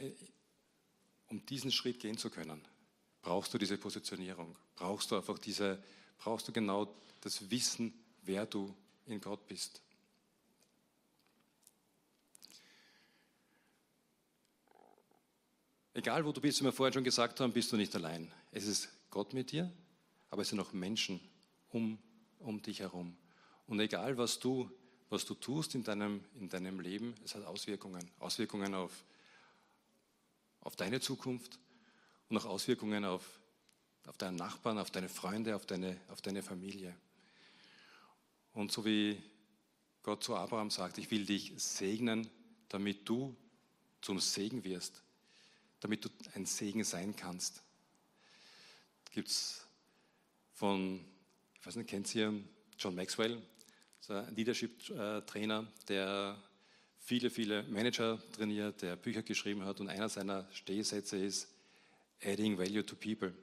um 1.28 1.44
diesen 1.46 1.72
Schritt 1.72 1.98
gehen 1.98 2.18
zu 2.18 2.28
können, 2.28 2.62
brauchst 3.22 3.54
du 3.54 3.58
diese 3.58 3.78
Positionierung, 3.78 4.54
brauchst 4.74 5.10
du 5.10 5.16
einfach 5.16 5.38
diese, 5.38 5.82
brauchst 6.18 6.46
du 6.46 6.52
genau 6.52 6.94
das 7.22 7.50
Wissen, 7.50 7.94
wer 8.22 8.44
du 8.44 8.76
in 9.06 9.20
Gott 9.20 9.46
bist. 9.48 9.80
Egal 15.96 16.26
wo 16.26 16.30
du 16.30 16.42
bist, 16.42 16.60
wie 16.60 16.64
wir 16.64 16.72
vorhin 16.72 16.92
schon 16.92 17.04
gesagt 17.04 17.40
haben, 17.40 17.54
bist 17.54 17.72
du 17.72 17.76
nicht 17.78 17.96
allein. 17.96 18.30
Es 18.52 18.66
ist 18.66 18.90
Gott 19.08 19.32
mit 19.32 19.50
dir, 19.50 19.72
aber 20.28 20.42
es 20.42 20.50
sind 20.50 20.60
auch 20.60 20.74
Menschen 20.74 21.18
um, 21.70 21.98
um 22.38 22.60
dich 22.60 22.80
herum. 22.80 23.16
Und 23.66 23.80
egal 23.80 24.18
was 24.18 24.38
du, 24.38 24.70
was 25.08 25.24
du 25.24 25.32
tust 25.32 25.74
in 25.74 25.84
deinem, 25.84 26.22
in 26.38 26.50
deinem 26.50 26.80
Leben, 26.80 27.14
es 27.24 27.34
hat 27.34 27.46
Auswirkungen. 27.46 28.10
Auswirkungen 28.18 28.74
auf, 28.74 28.92
auf 30.60 30.76
deine 30.76 31.00
Zukunft 31.00 31.58
und 32.28 32.36
auch 32.36 32.44
Auswirkungen 32.44 33.06
auf, 33.06 33.24
auf 34.06 34.18
deinen 34.18 34.36
Nachbarn, 34.36 34.76
auf 34.76 34.90
deine 34.90 35.08
Freunde, 35.08 35.56
auf 35.56 35.64
deine, 35.64 35.98
auf 36.08 36.20
deine 36.20 36.42
Familie. 36.42 36.94
Und 38.52 38.70
so 38.70 38.84
wie 38.84 39.16
Gott 40.02 40.22
zu 40.22 40.36
Abraham 40.36 40.68
sagt, 40.68 40.98
ich 40.98 41.10
will 41.10 41.24
dich 41.24 41.54
segnen, 41.56 42.28
damit 42.68 43.08
du 43.08 43.34
zum 44.02 44.20
Segen 44.20 44.62
wirst 44.62 45.05
damit 45.80 46.04
du 46.04 46.08
ein 46.34 46.46
Segen 46.46 46.84
sein 46.84 47.14
kannst. 47.16 47.62
Gibt 49.10 49.28
es 49.28 49.66
von, 50.52 51.04
ich 51.54 51.66
weiß 51.66 51.76
nicht, 51.76 51.88
kennt 51.88 52.14
ihr 52.14 52.32
John 52.78 52.94
Maxwell, 52.94 53.42
ein 54.08 54.34
Leadership-Trainer, 54.34 55.66
der 55.88 56.40
viele, 56.98 57.30
viele 57.30 57.62
Manager 57.64 58.20
trainiert, 58.32 58.82
der 58.82 58.96
Bücher 58.96 59.22
geschrieben 59.22 59.64
hat 59.64 59.80
und 59.80 59.88
einer 59.88 60.08
seiner 60.08 60.48
Stehsätze 60.52 61.16
ist, 61.16 61.48
Adding 62.22 62.56
Value 62.56 62.84
to 62.84 62.96
People, 62.96 63.34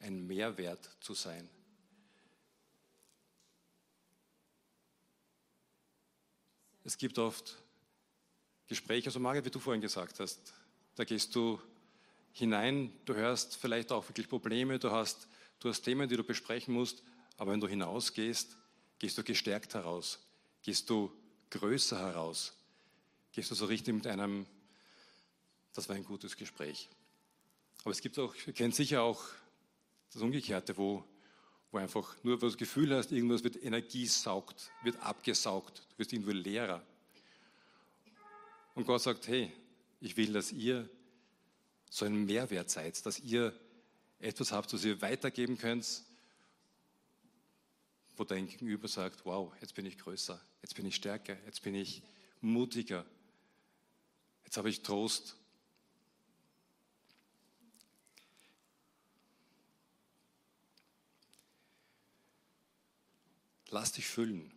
ein 0.00 0.26
Mehrwert 0.26 0.96
zu 1.00 1.14
sein. 1.14 1.48
Es 6.84 6.96
gibt 6.96 7.18
oft 7.18 7.56
Gespräche, 8.68 9.10
so 9.10 9.18
Margaret, 9.18 9.44
wie 9.44 9.50
du 9.50 9.58
vorhin 9.58 9.80
gesagt 9.80 10.20
hast, 10.20 10.52
da 10.94 11.04
gehst 11.04 11.34
du 11.34 11.60
hinein. 12.36 12.92
Du 13.06 13.14
hörst 13.14 13.56
vielleicht 13.56 13.90
auch 13.92 14.06
wirklich 14.08 14.28
Probleme, 14.28 14.78
du 14.78 14.90
hast, 14.90 15.26
du 15.58 15.70
hast 15.70 15.82
Themen, 15.82 16.08
die 16.08 16.16
du 16.16 16.24
besprechen 16.24 16.74
musst, 16.74 17.02
aber 17.38 17.52
wenn 17.52 17.60
du 17.60 17.66
hinausgehst, 17.66 18.56
gehst 18.98 19.16
du 19.16 19.22
gestärkt 19.22 19.74
heraus, 19.74 20.20
gehst 20.62 20.88
du 20.90 21.10
größer 21.50 21.98
heraus, 21.98 22.52
gehst 23.32 23.50
du 23.50 23.54
so 23.54 23.64
richtig 23.64 23.94
mit 23.94 24.06
einem, 24.06 24.46
das 25.72 25.88
war 25.88 25.96
ein 25.96 26.04
gutes 26.04 26.36
Gespräch. 26.36 26.90
Aber 27.82 27.92
es 27.92 28.00
gibt 28.00 28.18
auch, 28.18 28.34
ihr 28.46 28.52
kennt 28.52 28.74
sicher 28.74 29.02
auch 29.02 29.22
das 30.12 30.20
Umgekehrte, 30.20 30.76
wo, 30.76 31.04
wo 31.70 31.78
einfach 31.78 32.16
nur, 32.22 32.36
wo 32.36 32.40
du 32.40 32.46
das 32.46 32.58
Gefühl 32.58 32.94
hast, 32.94 33.12
irgendwas 33.12 33.44
wird 33.44 33.62
Energie 33.62 34.06
saugt, 34.06 34.70
wird 34.82 35.00
abgesaugt, 35.00 35.78
du 35.90 35.98
wirst 35.98 36.12
irgendwo 36.12 36.32
leerer. 36.32 36.82
Und 38.74 38.86
Gott 38.86 39.00
sagt, 39.00 39.26
hey, 39.26 39.50
ich 40.00 40.18
will, 40.18 40.34
dass 40.34 40.52
ihr 40.52 40.86
so 41.90 42.04
ein 42.04 42.24
Mehrwert 42.24 42.70
seid, 42.70 43.04
dass 43.06 43.18
ihr 43.20 43.58
etwas 44.18 44.52
habt, 44.52 44.72
was 44.72 44.84
ihr 44.84 45.00
weitergeben 45.00 45.58
könnt, 45.58 46.02
wo 48.16 48.24
dein 48.24 48.48
Gegenüber 48.48 48.88
sagt, 48.88 49.24
wow, 49.24 49.52
jetzt 49.60 49.74
bin 49.74 49.86
ich 49.86 49.98
größer, 49.98 50.40
jetzt 50.62 50.74
bin 50.74 50.86
ich 50.86 50.96
stärker, 50.96 51.36
jetzt 51.44 51.62
bin 51.62 51.74
ich 51.74 52.02
mutiger, 52.40 53.04
jetzt 54.44 54.56
habe 54.56 54.70
ich 54.70 54.82
Trost. 54.82 55.36
Lass 63.68 63.92
dich 63.92 64.06
füllen. 64.06 64.52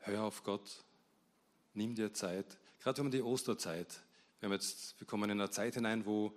Hör 0.00 0.24
auf 0.24 0.42
Gott. 0.44 0.84
Nimm 1.78 1.94
dir 1.94 2.12
Zeit. 2.12 2.58
Gerade 2.80 2.98
wenn 2.98 3.04
man 3.04 3.12
die 3.12 3.22
Osterzeit, 3.22 4.00
wir, 4.40 4.48
haben 4.48 4.52
jetzt, 4.52 4.98
wir 4.98 5.06
kommen 5.06 5.30
in 5.30 5.40
eine 5.40 5.48
Zeit 5.48 5.74
hinein, 5.74 6.04
wo, 6.04 6.36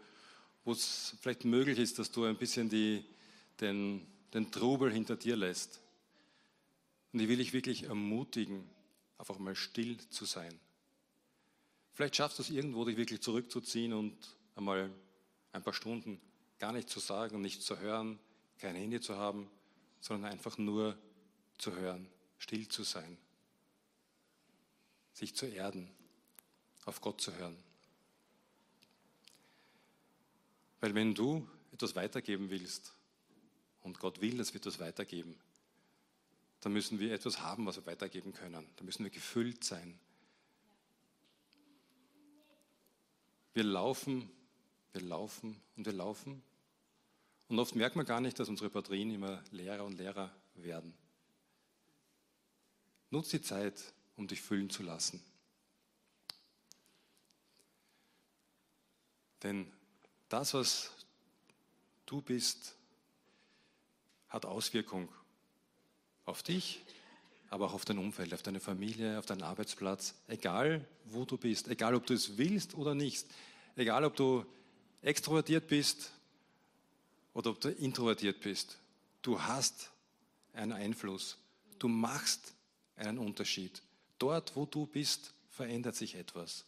es 0.66 1.16
vielleicht 1.20 1.46
möglich 1.46 1.80
ist, 1.80 1.98
dass 1.98 2.12
du 2.12 2.26
ein 2.26 2.38
bisschen 2.38 2.70
die, 2.70 3.04
den, 3.60 4.06
den 4.36 4.52
Trubel 4.52 4.92
hinter 4.92 5.16
dir 5.16 5.36
lässt. 5.36 5.82
Und 7.12 7.22
ich 7.22 7.28
will 7.28 7.38
dich 7.38 7.54
wirklich 7.54 7.86
ermutigen, 7.86 8.70
einfach 9.18 9.40
mal 9.40 9.56
still 9.56 9.98
zu 10.12 10.26
sein. 10.26 10.60
Vielleicht 11.94 12.18
schaffst 12.18 12.38
du 12.38 12.44
es 12.44 12.52
irgendwo, 12.52 12.86
dich 12.86 12.98
wirklich 12.98 13.22
zurückzuziehen 13.22 13.94
und 13.94 14.16
einmal 14.56 14.92
ein 15.54 15.64
paar 15.64 15.74
Stunden 15.74 16.22
gar 16.60 16.72
nicht 16.72 16.88
zu 16.88 17.00
sagen, 17.00 17.42
nicht 17.42 17.64
zu 17.64 17.80
hören, 17.80 18.20
kein 18.60 18.76
Handy 18.76 19.02
zu 19.02 19.18
haben, 19.18 19.50
sondern 20.02 20.32
einfach 20.32 20.60
nur 20.60 20.96
zu 21.58 21.76
hören, 21.76 22.08
still 22.38 22.68
zu 22.68 22.84
sein 22.84 23.18
sich 25.14 25.36
zu 25.36 25.46
erden, 25.46 25.90
auf 26.86 27.02
Gott 27.02 27.22
zu 27.22 27.36
hören. 27.36 27.58
Weil 30.80 30.96
wenn 30.96 31.14
du 31.14 31.48
etwas 31.72 31.96
weitergeben 31.96 32.50
willst 32.50 32.94
und 33.82 34.00
Gott 34.00 34.22
will, 34.22 34.38
dass 34.38 34.54
wir 34.54 34.60
etwas 34.60 34.80
weitergeben, 34.80 35.40
dann 36.62 36.74
müssen 36.74 37.00
wir 37.00 37.14
etwas 37.14 37.40
haben, 37.40 37.66
was 37.66 37.78
wir 37.78 37.86
weitergeben 37.86 38.34
können. 38.34 38.68
Da 38.76 38.84
müssen 38.84 39.04
wir 39.04 39.12
gefüllt 39.12 39.64
sein. 39.64 40.00
Wir 43.54 43.64
laufen, 43.64 44.30
wir 44.94 45.02
laufen 45.02 45.60
und 45.76 45.86
wir 45.86 45.94
laufen. 45.94 46.44
Und 47.48 47.60
oft 47.60 47.76
merkt 47.76 47.96
man 47.96 48.06
gar 48.06 48.22
nicht, 48.22 48.40
dass 48.40 48.48
unsere 48.48 48.70
Batterien 48.70 49.12
immer 49.12 49.44
leerer 49.52 49.86
und 49.86 49.98
leerer 49.98 50.34
werden. 50.56 50.94
Nutz 53.10 53.30
die 53.30 53.42
Zeit, 53.42 53.94
um 54.22 54.28
dich 54.28 54.42
füllen 54.42 54.70
zu 54.70 54.84
lassen. 54.84 55.20
Denn 59.42 59.66
das, 60.30 60.54
was 60.54 60.92
du 62.06 62.22
bist, 62.22 62.76
hat 64.30 64.46
Auswirkung 64.46 65.10
auf 66.26 66.44
dich, 66.44 66.86
aber 67.50 67.66
auch 67.66 67.74
auf 67.74 67.84
dein 67.84 67.98
Umfeld, 67.98 68.32
auf 68.36 68.44
deine 68.44 68.60
Familie, 68.60 69.18
auf 69.18 69.26
deinen 69.26 69.42
Arbeitsplatz, 69.42 70.14
egal 70.28 70.88
wo 71.06 71.26
du 71.26 71.36
bist, 71.36 71.68
egal 71.68 71.96
ob 71.96 72.06
du 72.06 72.14
es 72.14 72.38
willst 72.38 72.76
oder 72.76 72.94
nicht, 72.94 73.26
egal 73.76 74.06
ob 74.06 74.16
du 74.16 74.46
extrovertiert 75.02 75.68
bist 75.68 76.12
oder 77.34 77.50
ob 77.50 77.60
du 77.60 77.70
introvertiert 77.70 78.40
bist, 78.40 78.78
du 79.24 79.42
hast 79.42 79.90
einen 80.54 80.74
Einfluss, 80.74 81.40
du 81.80 81.88
machst 81.88 82.54
einen 82.96 83.18
Unterschied. 83.18 83.82
Dort, 84.22 84.56
wo 84.56 84.68
du 84.68 84.86
bist, 84.86 85.34
verändert 85.50 85.96
sich 85.96 86.14
etwas. 86.14 86.66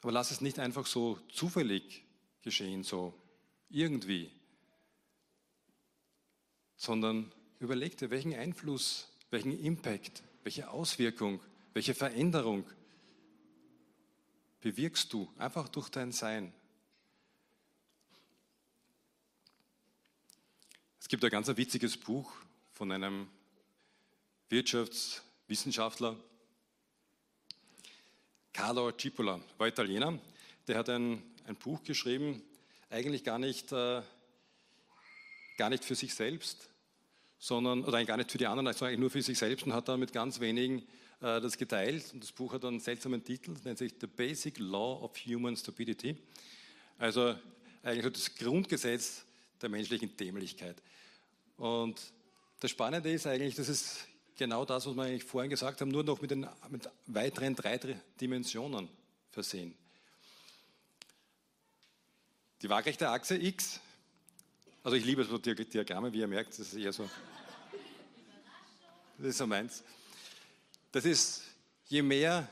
Aber 0.00 0.10
lass 0.10 0.30
es 0.30 0.40
nicht 0.40 0.58
einfach 0.58 0.86
so 0.86 1.18
zufällig 1.30 2.02
geschehen, 2.40 2.82
so 2.82 3.12
irgendwie, 3.68 4.32
sondern 6.76 7.30
überleg 7.58 7.98
dir, 7.98 8.08
welchen 8.08 8.32
Einfluss, 8.32 9.08
welchen 9.28 9.52
Impact, 9.62 10.22
welche 10.44 10.70
Auswirkung, 10.70 11.42
welche 11.74 11.92
Veränderung 11.92 12.64
bewirkst 14.60 15.12
du 15.12 15.30
einfach 15.36 15.68
durch 15.68 15.90
dein 15.90 16.10
Sein. 16.10 16.54
Es 20.98 21.08
gibt 21.08 21.22
ein 21.22 21.30
ganz 21.30 21.48
witziges 21.48 21.98
Buch 21.98 22.32
von 22.72 22.90
einem 22.92 23.28
Wirtschaftswissenschaftler, 24.50 26.16
Carlo 28.52 28.90
Cipolla, 28.92 29.40
war 29.58 29.68
Italiener. 29.68 30.18
Der 30.66 30.78
hat 30.78 30.88
ein, 30.88 31.22
ein 31.46 31.56
Buch 31.56 31.82
geschrieben, 31.82 32.42
eigentlich 32.88 33.24
gar 33.24 33.38
nicht, 33.38 33.70
äh, 33.72 34.00
gar 35.58 35.68
nicht 35.68 35.84
für 35.84 35.94
sich 35.94 36.14
selbst, 36.14 36.70
sondern, 37.38 37.84
oder 37.84 38.02
gar 38.06 38.16
nicht 38.16 38.30
für 38.30 38.38
die 38.38 38.46
anderen, 38.46 38.72
sondern 38.72 38.88
eigentlich 38.88 39.00
nur 39.00 39.10
für 39.10 39.22
sich 39.22 39.38
selbst 39.38 39.66
und 39.66 39.74
hat 39.74 39.86
dann 39.88 40.00
mit 40.00 40.14
ganz 40.14 40.40
wenigen 40.40 40.78
äh, 41.20 41.40
das 41.40 41.58
geteilt. 41.58 42.12
Und 42.14 42.22
das 42.22 42.32
Buch 42.32 42.54
hat 42.54 42.64
einen 42.64 42.80
seltsamen 42.80 43.22
Titel, 43.22 43.54
nennt 43.64 43.78
sich 43.78 43.94
The 44.00 44.06
Basic 44.06 44.58
Law 44.58 45.04
of 45.04 45.12
Human 45.26 45.56
Stupidity. 45.56 46.16
Also 46.96 47.36
eigentlich 47.82 48.04
so 48.04 48.10
das 48.10 48.34
Grundgesetz 48.34 49.24
der 49.60 49.68
menschlichen 49.68 50.16
Dämlichkeit. 50.16 50.82
Und 51.58 52.00
das 52.60 52.70
Spannende 52.70 53.12
ist 53.12 53.26
eigentlich, 53.26 53.54
das 53.54 53.68
ist 53.68 54.08
genau 54.38 54.64
das, 54.64 54.86
was 54.86 54.94
wir 54.94 55.02
eigentlich 55.02 55.24
vorhin 55.24 55.50
gesagt 55.50 55.80
haben, 55.80 55.90
nur 55.90 56.04
noch 56.04 56.22
mit, 56.22 56.30
den, 56.30 56.48
mit 56.70 56.88
weiteren 57.06 57.54
drei 57.54 57.78
Dimensionen 58.20 58.88
versehen. 59.30 59.74
Die 62.62 62.70
waagrechte 62.70 63.08
Achse 63.08 63.36
X, 63.36 63.80
also 64.82 64.96
ich 64.96 65.04
liebe 65.04 65.24
so 65.24 65.36
Diagramme, 65.36 66.12
wie 66.12 66.20
ihr 66.20 66.26
merkt, 66.26 66.52
das 66.52 66.60
ist 66.60 66.74
eher 66.74 66.92
so, 66.92 67.08
das 69.18 69.26
ist 69.26 69.38
so 69.38 69.46
meins. 69.46 69.82
Das 70.90 71.04
ist, 71.04 71.42
je 71.86 72.00
mehr 72.00 72.48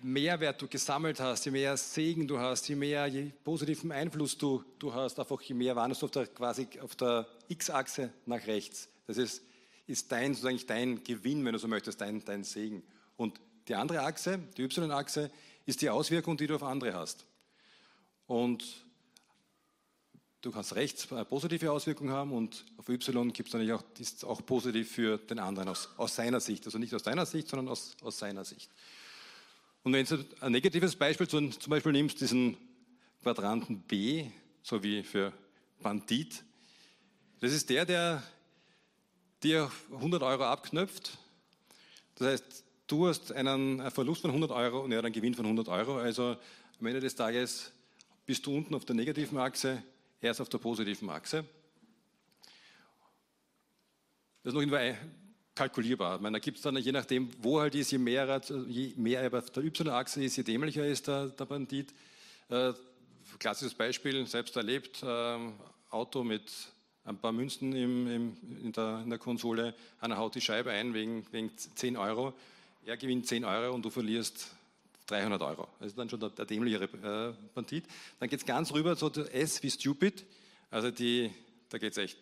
Mehrwert 0.00 0.62
du 0.62 0.68
gesammelt 0.68 1.18
hast, 1.18 1.44
je 1.44 1.50
mehr 1.50 1.76
Segen 1.76 2.28
du 2.28 2.38
hast, 2.38 2.68
je 2.68 2.76
mehr 2.76 3.06
je 3.08 3.32
positiven 3.42 3.90
Einfluss 3.90 4.38
du, 4.38 4.64
du 4.78 4.94
hast, 4.94 5.18
einfach 5.18 5.40
je 5.42 5.54
mehr 5.54 5.74
warnest 5.74 6.02
du 6.02 6.06
auf 6.06 6.12
der, 6.12 6.26
quasi 6.28 6.68
auf 6.80 6.94
der 6.94 7.26
X-Achse 7.48 8.12
nach 8.24 8.46
rechts. 8.46 8.88
Das 9.08 9.16
ist, 9.16 9.42
ist 9.88 10.12
dein, 10.12 10.34
sozusagen 10.34 10.60
dein 10.66 11.02
Gewinn, 11.02 11.44
wenn 11.44 11.54
du 11.54 11.58
so 11.58 11.66
möchtest, 11.66 12.00
dein, 12.00 12.24
dein 12.24 12.44
Segen. 12.44 12.82
Und 13.16 13.40
die 13.66 13.74
andere 13.74 14.02
Achse, 14.02 14.38
die 14.56 14.62
Y-Achse, 14.62 15.30
ist 15.66 15.82
die 15.82 15.90
Auswirkung, 15.90 16.36
die 16.36 16.46
du 16.46 16.54
auf 16.54 16.62
andere 16.62 16.94
hast. 16.94 17.24
Und 18.26 18.64
du 20.42 20.50
kannst 20.50 20.74
rechts 20.76 21.10
eine 21.10 21.24
positive 21.24 21.72
Auswirkung 21.72 22.10
haben 22.10 22.32
und 22.32 22.64
auf 22.76 22.88
Y 22.88 23.32
gibt 23.32 23.48
es 23.48 23.54
natürlich 23.54 23.72
auch, 23.72 23.82
ist 23.98 24.24
auch 24.24 24.44
positiv 24.44 24.90
für 24.92 25.18
den 25.18 25.38
anderen 25.38 25.68
aus, 25.68 25.88
aus 25.96 26.14
seiner 26.14 26.40
Sicht. 26.40 26.66
Also 26.66 26.78
nicht 26.78 26.94
aus 26.94 27.02
deiner 27.02 27.26
Sicht, 27.26 27.48
sondern 27.48 27.68
aus, 27.68 27.96
aus 28.02 28.18
seiner 28.18 28.44
Sicht. 28.44 28.70
Und 29.82 29.94
wenn 29.94 30.04
du 30.04 30.24
ein 30.40 30.52
negatives 30.52 30.96
Beispiel 30.96 31.28
zum 31.28 31.50
Beispiel 31.68 31.92
nimmst, 31.92 32.20
diesen 32.20 32.56
Quadranten 33.22 33.80
B, 33.80 34.26
so 34.62 34.82
wie 34.82 35.02
für 35.02 35.32
Bandit, 35.80 36.44
das 37.40 37.52
ist 37.52 37.70
der, 37.70 37.84
der 37.86 38.22
dir 39.42 39.70
100 39.92 40.22
Euro 40.22 40.44
abknöpft. 40.44 41.18
Das 42.16 42.28
heißt, 42.28 42.64
du 42.86 43.08
hast 43.08 43.32
einen 43.32 43.90
Verlust 43.90 44.22
von 44.22 44.30
100 44.30 44.50
Euro 44.50 44.80
und 44.80 44.92
er 44.92 44.98
hat 44.98 45.04
einen 45.04 45.14
Gewinn 45.14 45.34
von 45.34 45.44
100 45.44 45.68
Euro. 45.68 45.98
Also 45.98 46.36
am 46.80 46.86
Ende 46.86 47.00
des 47.00 47.14
Tages 47.14 47.72
bist 48.26 48.44
du 48.46 48.56
unten 48.56 48.74
auf 48.74 48.84
der 48.84 48.94
negativen 48.94 49.38
Achse, 49.38 49.82
er 50.20 50.32
ist 50.32 50.40
auf 50.40 50.48
der 50.48 50.58
positiven 50.58 51.08
Achse. 51.10 51.44
Das 54.42 54.54
ist 54.54 54.60
noch 54.60 54.62
kalkulierbar. 55.54 56.16
Ich 56.16 56.22
meine, 56.22 56.36
da 56.36 56.38
gibt 56.38 56.58
es 56.58 56.62
dann, 56.62 56.76
je 56.76 56.92
nachdem, 56.92 57.30
wo 57.42 57.60
halt 57.60 57.74
ist, 57.74 57.90
je 57.90 57.98
mehr, 57.98 58.40
je 58.68 58.92
mehr 58.96 59.20
er 59.20 59.38
auf 59.38 59.50
der 59.50 59.64
Y-Achse 59.64 60.22
ist, 60.22 60.36
je 60.36 60.44
dämlicher 60.44 60.86
ist 60.86 61.08
der, 61.08 61.28
der 61.28 61.44
Bandit. 61.44 61.92
Äh, 62.48 62.72
klassisches 63.38 63.74
Beispiel, 63.74 64.26
selbst 64.26 64.56
erlebt, 64.56 65.02
äh, 65.02 65.38
Auto 65.90 66.22
mit 66.22 66.50
ein 67.08 67.16
paar 67.16 67.32
Münzen 67.32 67.74
im, 67.74 68.06
im, 68.06 68.36
in, 68.62 68.72
der, 68.72 69.00
in, 69.02 69.10
der, 69.10 69.18
Konsole, 69.18 69.74
einer 70.00 70.18
haut 70.18 70.34
die 70.34 70.40
Scheibe 70.40 70.70
ein 70.70 70.94
wegen, 70.94 71.26
wegen 71.32 71.50
10 71.56 71.96
Euro, 71.96 72.34
er 72.84 72.96
gewinnt 72.96 73.26
10 73.26 73.44
Euro 73.44 73.74
und 73.74 73.84
du 73.84 73.90
verlierst 73.90 74.50
300 75.06 75.40
Euro. 75.42 75.68
Das 75.78 75.88
ist 75.88 75.98
dann 75.98 76.08
schon 76.08 76.20
der, 76.20 76.30
der 76.30 76.44
dämlichere 76.44 76.84
äh, 77.30 77.34
Bandit. 77.54 77.84
Dann 78.20 78.28
geht 78.28 78.40
es 78.40 78.46
ganz 78.46 78.72
rüber 78.72 78.96
zu 78.96 79.10
S 79.32 79.62
wie 79.62 79.70
Stupid, 79.70 80.24
also 80.70 80.90
die, 80.90 81.30
da 81.70 81.78
geht 81.78 81.92
es 81.92 81.98
echt 81.98 82.18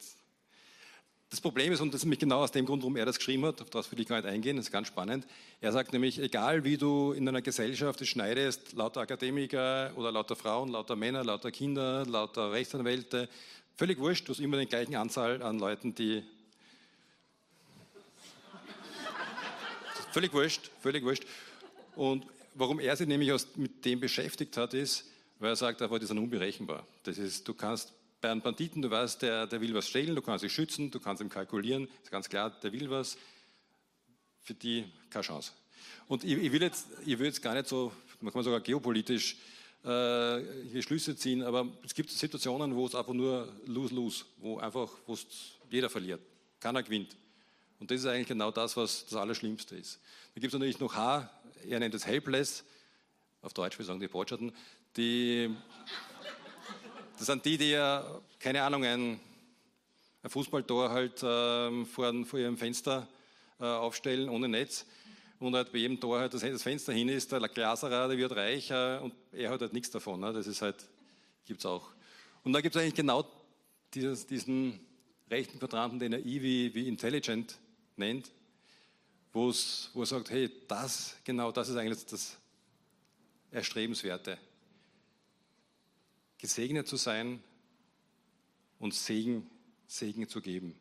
das 1.29 1.41
Problem 1.41 1.73
ist, 1.73 1.81
und 1.81 1.93
das 1.93 2.01
ist 2.01 2.05
nämlich 2.05 2.21
genau 2.21 2.39
aus 2.43 2.53
dem 2.53 2.65
Grund, 2.67 2.83
warum 2.83 2.97
er 2.97 3.05
das 3.05 3.19
geschrieben 3.19 3.45
hat, 3.47 3.61
auf 3.61 3.71
das 3.71 3.91
will 3.91 3.99
ich 3.99 4.07
gar 4.07 4.17
nicht 4.17 4.29
eingehen, 4.29 4.57
das 4.57 4.67
ist 4.67 4.73
ganz 4.73 4.87
spannend. 4.87 5.27
Er 5.61 5.73
sagt 5.73 5.93
nämlich, 5.93 6.21
egal 6.21 6.63
wie 6.63 6.77
du 6.77 7.13
in 7.13 7.29
einer 7.29 7.43
Gesellschaft 7.43 8.01
es 8.01 8.09
schneidest, 8.09 8.75
lauter 8.75 9.01
Akademiker 9.01 9.91
oder 9.97 10.13
lauter 10.13 10.37
Frauen, 10.37 10.69
lauter 10.69 10.95
Männer, 10.95 11.25
lauter 11.25 11.51
Kinder, 11.51 12.07
lauter 12.07 12.53
Rechtsanwälte, 12.53 13.29
völlig 13.77 13.99
wurscht, 13.99 14.27
du 14.27 14.33
hast 14.33 14.41
immer 14.41 14.59
die 14.59 14.67
gleiche 14.67 14.99
Anzahl 14.99 15.43
an 15.43 15.59
Leuten, 15.59 15.95
die. 15.95 16.25
völlig 20.13 20.33
wurscht, 20.33 20.71
völlig 20.81 21.05
wurscht. 21.05 21.25
Und 21.95 22.27
warum 22.55 22.81
er 22.81 22.97
sich 22.97 23.07
nämlich 23.07 23.31
mit 23.57 23.85
dem 23.85 24.01
beschäftigt 24.01 24.57
hat, 24.57 24.73
ist, 24.73 25.05
weil 25.39 25.51
er 25.51 25.57
sagt, 25.57 25.83
einfach, 25.83 25.99
das 25.99 26.11
ist 26.11 26.17
unberechenbar. 26.17 26.87
Das 27.03 27.19
ist, 27.19 27.47
du 27.47 27.53
kannst 27.53 27.93
bei 28.23 28.31
einem 28.31 28.41
Banditen, 28.41 28.81
du 28.81 28.91
weißt, 28.91 29.21
der, 29.21 29.47
der 29.47 29.61
will 29.61 29.75
was 29.75 29.89
stehlen, 29.89 30.15
du 30.15 30.23
kannst 30.23 30.43
dich 30.43 30.53
schützen, 30.53 30.91
du 30.91 30.99
kannst 30.99 31.21
ihm 31.21 31.29
kalkulieren, 31.29 31.87
ist 32.03 32.11
ganz 32.11 32.31
klar, 32.31 32.51
der 32.51 32.73
will 32.73 32.91
was. 32.91 33.19
Für 34.43 34.55
die 34.55 34.85
keine 35.11 35.25
Chance. 35.25 35.53
Und 36.09 36.25
ich, 36.25 36.33
ich 36.33 36.53
will, 36.53 36.63
jetzt, 36.63 36.87
ich 37.05 37.19
will 37.19 37.27
jetzt 37.27 37.43
gar 37.43 37.53
nicht 37.53 37.67
so, 37.67 37.93
man 38.21 38.33
kann 38.33 38.43
sogar 38.43 38.61
geopolitisch 38.61 39.37
äh, 39.87 40.83
Schlüsse 40.83 41.17
ziehen, 41.17 41.43
aber 41.43 41.69
es 41.85 41.95
gibt 41.95 42.11
Situationen, 42.11 42.75
wo 42.75 42.87
es 42.87 42.95
einfach 42.95 43.13
nur 43.13 43.53
lose-lose, 43.67 44.25
wo 44.39 44.59
einfach 44.59 44.91
wo 45.07 45.17
jeder 45.71 45.89
verliert, 45.89 46.21
keiner 46.61 46.83
gewinnt. 46.83 47.17
Und 47.79 47.91
das 47.91 48.01
ist 48.01 48.07
eigentlich 48.07 48.29
genau 48.29 48.51
das, 48.51 48.77
was 48.77 49.05
das 49.05 49.15
Allerschlimmste 49.15 49.77
ist. 49.77 50.01
Dann 50.35 50.41
gibt 50.41 50.53
es 50.53 50.59
natürlich 50.59 50.81
noch 50.81 50.95
H, 50.95 51.31
er 51.69 51.79
nennt 51.79 51.95
es 51.95 52.07
helpless, 52.07 52.65
auf 53.43 53.55
Deutsch, 53.55 53.79
wir 53.79 53.85
sagen 53.85 54.01
die 54.01 54.09
Botschaften, 54.09 54.53
die 54.97 55.55
das 57.19 57.27
sind 57.27 57.45
die, 57.45 57.57
die 57.57 57.71
ja, 57.71 58.05
keine 58.39 58.63
Ahnung, 58.63 58.85
ein, 58.85 59.21
ein 60.23 60.31
Fußballtor 60.31 60.91
halt 60.91 61.23
äh, 61.23 61.85
vor, 61.87 62.13
vor, 62.27 62.39
ihrem 62.39 62.59
Fenster 62.59 63.09
äh, 63.59 63.65
aufstellen 63.65 64.29
ohne 64.29 64.49
Netz 64.49 64.85
und 65.39 65.55
halt 65.55 65.73
bei 65.73 65.79
jedem 65.79 66.01
Tor 66.01 66.21
halt 66.21 66.35
das, 66.35 66.63
Fenster 66.63 66.93
hin 66.93 67.09
ist, 67.09 67.31
der 67.31 67.41
Glaserer, 67.41 68.09
der 68.09 68.17
wird 68.17 68.33
reich 68.33 68.71
äh, 68.71 68.99
und 68.99 69.15
er 69.33 69.51
hat 69.51 69.61
halt 69.61 69.73
nichts 69.73 69.91
davon. 69.91 70.21
Ne? 70.21 70.33
Das 70.33 70.47
ist 70.47 70.63
halt, 70.63 70.89
gibt 71.45 71.61
es 71.61 71.67
auch. 71.67 71.91
Und 72.43 72.53
da 72.53 72.61
gibt 72.61 72.75
es 72.75 72.83
eigentlich 72.83 72.95
genau 72.95 73.29
dieses, 73.93 74.27
diesen 74.27 74.81
rechten 75.31 75.59
Quadranten, 75.59 75.99
den 75.99 76.13
er 76.13 76.25
I 76.25 76.43
wie, 76.43 76.75
wie 76.75 76.89
Intelligent 76.89 77.59
nennt, 77.97 78.31
wo 79.33 79.51
er 79.51 80.07
sagt, 80.07 80.31
hey, 80.31 80.51
das, 80.69 81.17
genau 81.25 81.53
das 81.53 81.69
ist 81.69 81.77
eigentlich 81.77 82.07
das 82.07 82.37
Erstrebenswerte 83.51 84.39
gesegnet 86.39 86.87
zu 86.87 86.97
sein 86.97 87.43
und 88.79 88.95
Segen, 88.95 89.49
Segen 89.87 90.29
zu 90.29 90.41
geben. 90.41 90.75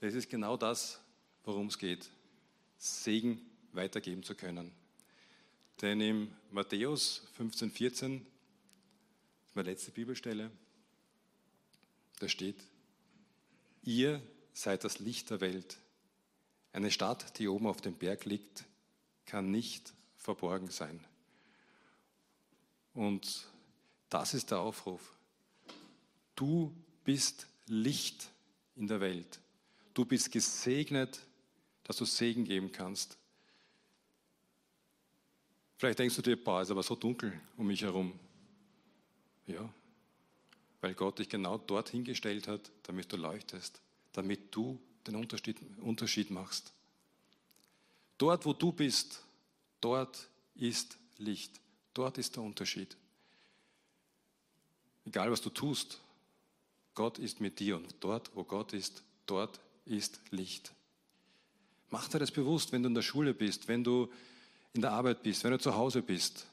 Das 0.00 0.14
ist 0.14 0.30
genau 0.30 0.56
das, 0.56 1.00
worum 1.44 1.66
es 1.66 1.78
geht. 1.78 2.08
Segen 2.78 3.40
weitergeben 3.72 4.22
zu 4.22 4.34
können. 4.34 4.72
Denn 5.80 6.00
im 6.00 6.32
Matthäus 6.50 7.22
15, 7.36 7.70
14, 7.70 8.26
meine 9.54 9.70
letzte 9.70 9.90
Bibelstelle, 9.90 10.50
da 12.18 12.28
steht, 12.28 12.62
ihr 13.82 14.22
seid 14.52 14.84
das 14.84 14.98
Licht 14.98 15.30
der 15.30 15.40
Welt. 15.40 15.78
Eine 16.72 16.90
Stadt, 16.90 17.38
die 17.38 17.48
oben 17.48 17.66
auf 17.66 17.80
dem 17.80 17.94
Berg 17.94 18.24
liegt, 18.24 18.64
kann 19.26 19.50
nicht 19.50 19.92
verborgen 20.16 20.70
sein. 20.70 21.04
Und 22.94 23.46
das 24.08 24.34
ist 24.34 24.50
der 24.50 24.60
Aufruf. 24.60 25.16
Du 26.36 26.74
bist 27.04 27.46
Licht 27.66 28.28
in 28.76 28.86
der 28.86 29.00
Welt. 29.00 29.40
Du 29.94 30.04
bist 30.04 30.30
gesegnet, 30.30 31.20
dass 31.84 31.96
du 31.96 32.04
Segen 32.04 32.44
geben 32.44 32.72
kannst. 32.72 33.18
Vielleicht 35.82 35.98
denkst 35.98 36.14
du 36.14 36.22
dir, 36.22 36.36
boah, 36.36 36.62
ist 36.62 36.70
aber 36.70 36.84
so 36.84 36.94
dunkel 36.94 37.32
um 37.56 37.66
mich 37.66 37.82
herum. 37.82 38.12
Ja, 39.48 39.68
weil 40.80 40.94
Gott 40.94 41.18
dich 41.18 41.28
genau 41.28 41.58
dort 41.58 41.88
hingestellt 41.88 42.46
hat, 42.46 42.70
damit 42.84 43.12
du 43.12 43.16
leuchtest, 43.16 43.80
damit 44.12 44.54
du 44.54 44.78
den 45.08 45.16
Unterschied, 45.16 45.56
Unterschied 45.80 46.30
machst. 46.30 46.72
Dort, 48.16 48.46
wo 48.46 48.52
du 48.52 48.70
bist, 48.70 49.24
dort 49.80 50.28
ist 50.54 50.98
Licht. 51.18 51.58
Dort 51.94 52.16
ist 52.16 52.36
der 52.36 52.44
Unterschied. 52.44 52.96
Egal, 55.04 55.32
was 55.32 55.42
du 55.42 55.50
tust, 55.50 56.00
Gott 56.94 57.18
ist 57.18 57.40
mit 57.40 57.58
dir 57.58 57.74
und 57.74 57.92
dort, 57.98 58.30
wo 58.36 58.44
Gott 58.44 58.72
ist, 58.72 59.02
dort 59.26 59.58
ist 59.84 60.20
Licht. 60.30 60.72
Mach 61.90 62.06
dir 62.06 62.20
das 62.20 62.30
bewusst, 62.30 62.70
wenn 62.70 62.84
du 62.84 62.88
in 62.88 62.94
der 62.94 63.02
Schule 63.02 63.34
bist, 63.34 63.66
wenn 63.66 63.82
du 63.82 64.08
in 64.72 64.80
der 64.80 64.92
Arbeit 64.92 65.22
bist, 65.22 65.44
wenn 65.44 65.52
du 65.52 65.58
zu 65.58 65.74
Hause 65.74 66.02
bist, 66.02 66.46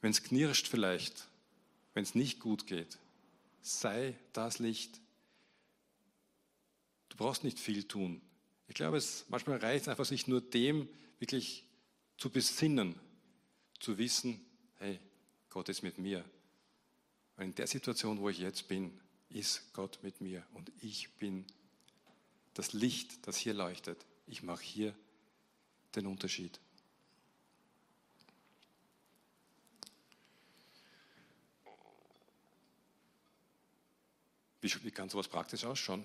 wenn 0.00 0.10
es 0.10 0.22
knirscht 0.22 0.68
vielleicht, 0.68 1.28
wenn 1.94 2.02
es 2.02 2.14
nicht 2.14 2.40
gut 2.40 2.66
geht. 2.66 2.98
Sei 3.62 4.16
das 4.32 4.58
Licht. 4.58 5.00
Du 7.08 7.16
brauchst 7.16 7.44
nicht 7.44 7.58
viel 7.58 7.84
tun. 7.84 8.20
Ich 8.68 8.74
glaube, 8.74 8.96
es 8.96 9.26
manchmal 9.28 9.58
reicht 9.58 9.88
einfach, 9.88 10.04
sich 10.04 10.26
nur 10.26 10.40
dem 10.40 10.88
wirklich 11.18 11.64
zu 12.16 12.30
besinnen, 12.30 12.94
zu 13.80 13.98
wissen, 13.98 14.40
hey, 14.76 15.00
Gott 15.50 15.68
ist 15.68 15.82
mit 15.82 15.98
mir. 15.98 16.24
Und 17.36 17.44
in 17.44 17.54
der 17.54 17.66
Situation, 17.66 18.20
wo 18.20 18.28
ich 18.28 18.38
jetzt 18.38 18.68
bin, 18.68 18.98
ist 19.28 19.72
Gott 19.72 19.98
mit 20.02 20.20
mir 20.20 20.44
und 20.54 20.70
ich 20.80 21.10
bin 21.16 21.44
das 22.54 22.72
Licht, 22.72 23.26
das 23.26 23.36
hier 23.36 23.54
leuchtet. 23.54 24.04
Ich 24.26 24.42
mache 24.42 24.62
hier 24.62 24.94
den 25.94 26.06
Unterschied. 26.06 26.58
Wie, 34.60 34.90
kann 34.90 35.08
sowas 35.08 35.28
praktisch 35.28 35.64
ausschauen? 35.64 36.04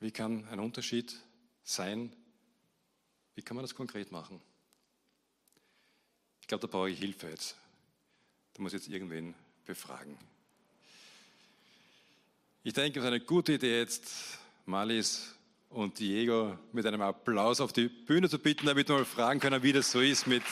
Wie 0.00 0.10
kann 0.10 0.48
ein 0.48 0.58
Unterschied 0.58 1.14
sein? 1.62 2.12
Wie 3.36 3.42
kann 3.42 3.56
man 3.56 3.62
das 3.62 3.74
konkret 3.74 4.10
machen? 4.10 4.40
Ich 6.40 6.48
glaube, 6.48 6.66
da 6.66 6.66
brauche 6.66 6.90
ich 6.90 6.98
Hilfe 6.98 7.28
jetzt. 7.28 7.56
Da 8.54 8.62
muss 8.62 8.72
ich 8.72 8.82
jetzt 8.82 8.92
irgendwen 8.92 9.34
befragen. 9.64 10.18
Ich 12.64 12.72
denke, 12.74 12.98
es 12.98 13.04
ist 13.04 13.08
eine 13.08 13.20
gute 13.20 13.54
Idee 13.54 13.78
jetzt, 13.78 14.38
Malis 14.66 15.34
und 15.72 15.98
Diego 15.98 16.58
mit 16.72 16.86
einem 16.86 17.00
Applaus 17.00 17.60
auf 17.60 17.72
die 17.72 17.88
Bühne 17.88 18.28
zu 18.28 18.38
bitten, 18.38 18.66
damit 18.66 18.88
wir 18.88 18.96
mal 18.96 19.04
fragen 19.04 19.40
können, 19.40 19.62
wie 19.62 19.72
das 19.72 19.90
so 19.90 20.00
ist 20.00 20.26
mit 20.26 20.42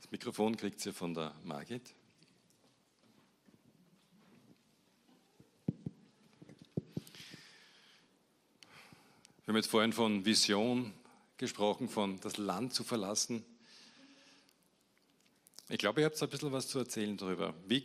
Das 0.00 0.10
Mikrofon 0.12 0.56
kriegt 0.56 0.84
ihr 0.86 0.94
von 0.94 1.14
der 1.14 1.34
Margit. 1.44 1.82
Wir 9.46 9.52
haben 9.52 9.58
jetzt 9.58 9.70
vorhin 9.70 9.92
von 9.92 10.24
Vision 10.24 10.92
gesprochen, 11.36 11.88
von 11.88 12.18
das 12.18 12.36
Land 12.36 12.74
zu 12.74 12.82
verlassen. 12.82 13.44
Ich 15.68 15.78
glaube, 15.78 16.00
ihr 16.00 16.06
habt 16.06 16.20
ein 16.20 16.28
bisschen 16.28 16.50
was 16.50 16.66
zu 16.66 16.80
erzählen 16.80 17.16
darüber. 17.16 17.54
Wie, 17.68 17.84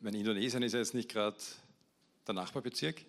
mein 0.00 0.12
Indonesien 0.12 0.62
ist 0.62 0.74
ja 0.74 0.80
jetzt 0.80 0.92
nicht 0.92 1.08
gerade 1.08 1.38
der 2.26 2.34
Nachbarbezirk. 2.34 3.02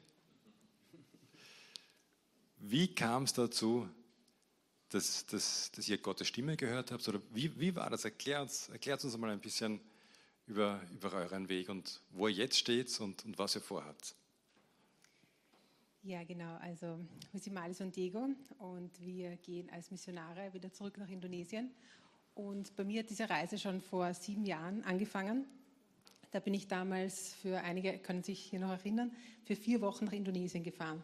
Wie 2.59 2.95
kam 2.95 3.23
es 3.23 3.33
dazu, 3.33 3.89
dass, 4.87 5.25
dass, 5.25 5.69
dass, 5.73 5.89
ihr 5.89 5.97
Gottes 5.97 6.29
Stimme 6.29 6.55
gehört 6.55 6.93
habt? 6.93 7.05
Oder 7.09 7.21
wie, 7.33 7.59
wie 7.59 7.75
war 7.75 7.89
das? 7.89 8.05
Erklärt, 8.05 8.69
erklärt 8.71 9.03
uns 9.03 9.17
mal 9.17 9.31
ein 9.31 9.41
bisschen 9.41 9.81
über, 10.47 10.81
über 10.93 11.11
euren 11.11 11.49
Weg 11.49 11.67
und 11.67 11.99
wo 12.11 12.29
ihr 12.29 12.35
jetzt 12.35 12.57
steht 12.57 12.97
und, 13.01 13.25
und 13.25 13.37
was 13.37 13.55
ihr 13.55 13.61
vorhabt. 13.61 14.15
Ja, 16.05 16.21
genau. 16.25 16.57
Also 16.57 16.99
wir 17.31 17.39
sind 17.39 17.53
Malis 17.53 17.79
und 17.79 17.95
Diego 17.95 18.27
und 18.59 18.91
wir 18.99 19.37
gehen 19.37 19.69
als 19.69 19.89
Missionare 19.89 20.53
wieder 20.53 20.69
zurück 20.73 20.97
nach 20.97 21.07
Indonesien. 21.07 21.71
Und 22.35 22.75
bei 22.75 22.83
mir 22.83 22.99
hat 22.99 23.09
diese 23.09 23.29
Reise 23.29 23.57
schon 23.57 23.79
vor 23.79 24.13
sieben 24.13 24.43
Jahren 24.43 24.83
angefangen. 24.83 25.45
Da 26.31 26.41
bin 26.41 26.53
ich 26.53 26.67
damals 26.67 27.35
für 27.35 27.61
einige, 27.61 27.97
können 27.99 28.21
sich 28.21 28.41
hier 28.41 28.59
noch 28.59 28.71
erinnern, 28.71 29.13
für 29.45 29.55
vier 29.55 29.79
Wochen 29.79 30.03
nach 30.03 30.11
Indonesien 30.11 30.61
gefahren. 30.61 31.01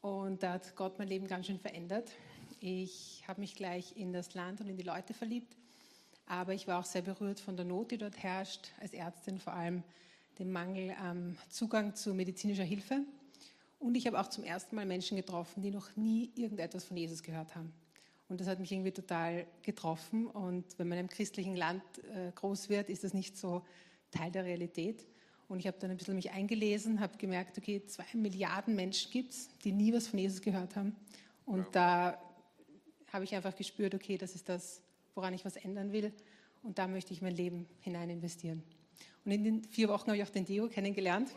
Und 0.00 0.42
da 0.42 0.54
hat 0.54 0.74
Gott 0.74 0.98
mein 0.98 1.06
Leben 1.06 1.28
ganz 1.28 1.46
schön 1.46 1.60
verändert. 1.60 2.10
Ich 2.58 3.22
habe 3.28 3.40
mich 3.40 3.54
gleich 3.54 3.96
in 3.96 4.12
das 4.12 4.34
Land 4.34 4.60
und 4.60 4.68
in 4.68 4.76
die 4.76 4.82
Leute 4.82 5.14
verliebt, 5.14 5.56
aber 6.26 6.54
ich 6.54 6.66
war 6.66 6.80
auch 6.80 6.84
sehr 6.84 7.02
berührt 7.02 7.38
von 7.38 7.56
der 7.56 7.66
Not, 7.66 7.92
die 7.92 7.98
dort 7.98 8.20
herrscht, 8.20 8.72
als 8.80 8.94
Ärztin 8.94 9.38
vor 9.38 9.52
allem 9.52 9.84
dem 10.40 10.50
Mangel 10.50 10.90
am 11.00 11.36
Zugang 11.50 11.94
zu 11.94 12.14
medizinischer 12.14 12.64
Hilfe. 12.64 13.04
Und 13.78 13.94
ich 13.94 14.06
habe 14.06 14.20
auch 14.20 14.28
zum 14.28 14.44
ersten 14.44 14.74
Mal 14.76 14.86
Menschen 14.86 15.16
getroffen, 15.16 15.62
die 15.62 15.70
noch 15.70 15.94
nie 15.96 16.30
irgendetwas 16.34 16.84
von 16.84 16.96
Jesus 16.96 17.22
gehört 17.22 17.54
haben. 17.54 17.72
Und 18.28 18.40
das 18.40 18.48
hat 18.48 18.58
mich 18.58 18.72
irgendwie 18.72 18.92
total 18.92 19.46
getroffen. 19.62 20.26
Und 20.26 20.64
wenn 20.78 20.88
man 20.88 20.98
einem 20.98 21.08
christlichen 21.08 21.56
Land 21.56 21.82
äh, 22.14 22.32
groß 22.34 22.68
wird, 22.68 22.90
ist 22.90 23.04
das 23.04 23.14
nicht 23.14 23.36
so 23.36 23.64
Teil 24.10 24.30
der 24.30 24.44
Realität. 24.44 25.06
Und 25.48 25.60
ich 25.60 25.66
habe 25.66 25.78
dann 25.78 25.90
ein 25.90 25.96
bisschen 25.96 26.14
mich 26.14 26.30
eingelesen, 26.30 27.00
habe 27.00 27.16
gemerkt, 27.16 27.56
okay, 27.56 27.82
zwei 27.86 28.04
Milliarden 28.12 28.74
Menschen 28.74 29.10
gibt 29.10 29.32
es, 29.32 29.48
die 29.64 29.72
nie 29.72 29.92
was 29.94 30.08
von 30.08 30.18
Jesus 30.18 30.42
gehört 30.42 30.76
haben. 30.76 30.94
Und 31.46 31.64
wow. 31.64 31.70
da 31.72 32.22
habe 33.12 33.24
ich 33.24 33.34
einfach 33.34 33.56
gespürt, 33.56 33.94
okay, 33.94 34.18
das 34.18 34.34
ist 34.34 34.48
das, 34.48 34.82
woran 35.14 35.32
ich 35.32 35.44
was 35.44 35.56
ändern 35.56 35.92
will. 35.92 36.12
Und 36.62 36.78
da 36.78 36.86
möchte 36.86 37.14
ich 37.14 37.22
mein 37.22 37.34
Leben 37.34 37.66
hinein 37.80 38.10
investieren. 38.10 38.62
Und 39.24 39.32
in 39.32 39.44
den 39.44 39.64
vier 39.64 39.88
Wochen 39.88 40.08
habe 40.08 40.18
ich 40.18 40.22
auch 40.22 40.28
den 40.28 40.44
Deo 40.44 40.68
kennengelernt. 40.68 41.30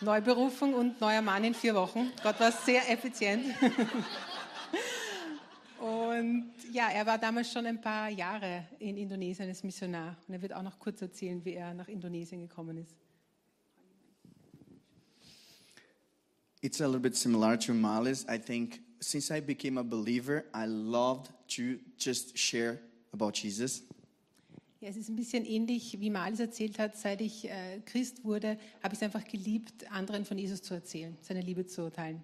Neuberufung 0.00 0.74
und 0.74 1.00
neuer 1.00 1.22
Mann 1.22 1.42
in 1.42 1.54
vier 1.54 1.74
Wochen. 1.74 2.12
Gott 2.22 2.38
war 2.38 2.52
sehr 2.52 2.88
effizient. 2.88 3.46
und 5.80 6.52
ja, 6.72 6.88
er 6.90 7.04
war 7.04 7.18
damals 7.18 7.50
schon 7.52 7.66
ein 7.66 7.80
paar 7.80 8.08
Jahre 8.08 8.68
in 8.78 8.96
Indonesien 8.96 9.48
als 9.48 9.64
Missionar. 9.64 10.16
Und 10.28 10.34
er 10.34 10.42
wird 10.42 10.52
auch 10.52 10.62
noch 10.62 10.78
kurz 10.78 11.02
erzählen, 11.02 11.44
wie 11.44 11.54
er 11.54 11.74
nach 11.74 11.88
Indonesien 11.88 12.40
gekommen 12.40 12.78
ist. 12.78 12.94
It's 16.60 16.80
a 16.80 16.86
little 16.86 17.00
bit 17.00 17.16
similar 17.16 17.58
to 17.58 17.74
Malis. 17.74 18.24
I 18.28 18.38
think 18.38 18.80
since 19.00 19.30
I 19.34 19.40
became 19.40 19.78
a 19.78 19.84
believer, 19.84 20.44
I 20.54 20.66
loved 20.66 21.30
to 21.56 21.78
just 21.98 22.36
share 22.36 22.78
about 23.12 23.32
Jesus. 23.34 23.82
Ja, 24.80 24.88
es 24.88 24.96
ist 24.96 25.08
ein 25.08 25.16
bisschen 25.16 25.44
ähnlich, 25.44 25.98
wie 25.98 26.08
Malis 26.08 26.38
erzählt 26.38 26.78
hat. 26.78 26.96
Seit 26.96 27.20
ich 27.20 27.50
äh, 27.50 27.80
Christ 27.84 28.24
wurde, 28.24 28.56
habe 28.80 28.94
ich 28.94 29.00
es 29.00 29.02
einfach 29.02 29.24
geliebt, 29.24 29.90
anderen 29.90 30.24
von 30.24 30.38
Jesus 30.38 30.62
zu 30.62 30.72
erzählen, 30.72 31.16
seine 31.20 31.40
Liebe 31.40 31.66
zu 31.66 31.90
teilen. 31.90 32.22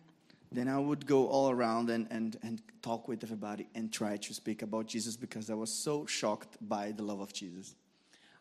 Then 0.54 0.68
I 0.68 0.76
would 0.76 1.04
go 1.04 1.28
all 1.28 1.52
around 1.52 1.90
and, 1.90 2.08
and, 2.12 2.38
and 2.44 2.62
talk 2.80 3.08
with 3.08 3.24
everybody 3.24 3.66
and 3.74 3.92
try 3.92 4.16
to 4.16 4.32
speak 4.32 4.62
about 4.62 4.84
Jesus 4.86 5.16
because 5.16 5.50
I 5.50 5.56
was 5.56 5.68
so 5.68 6.06
shocked 6.06 6.56
by 6.60 6.94
the 6.96 7.02
love 7.02 7.20
of 7.20 7.32
Jesus. 7.34 7.74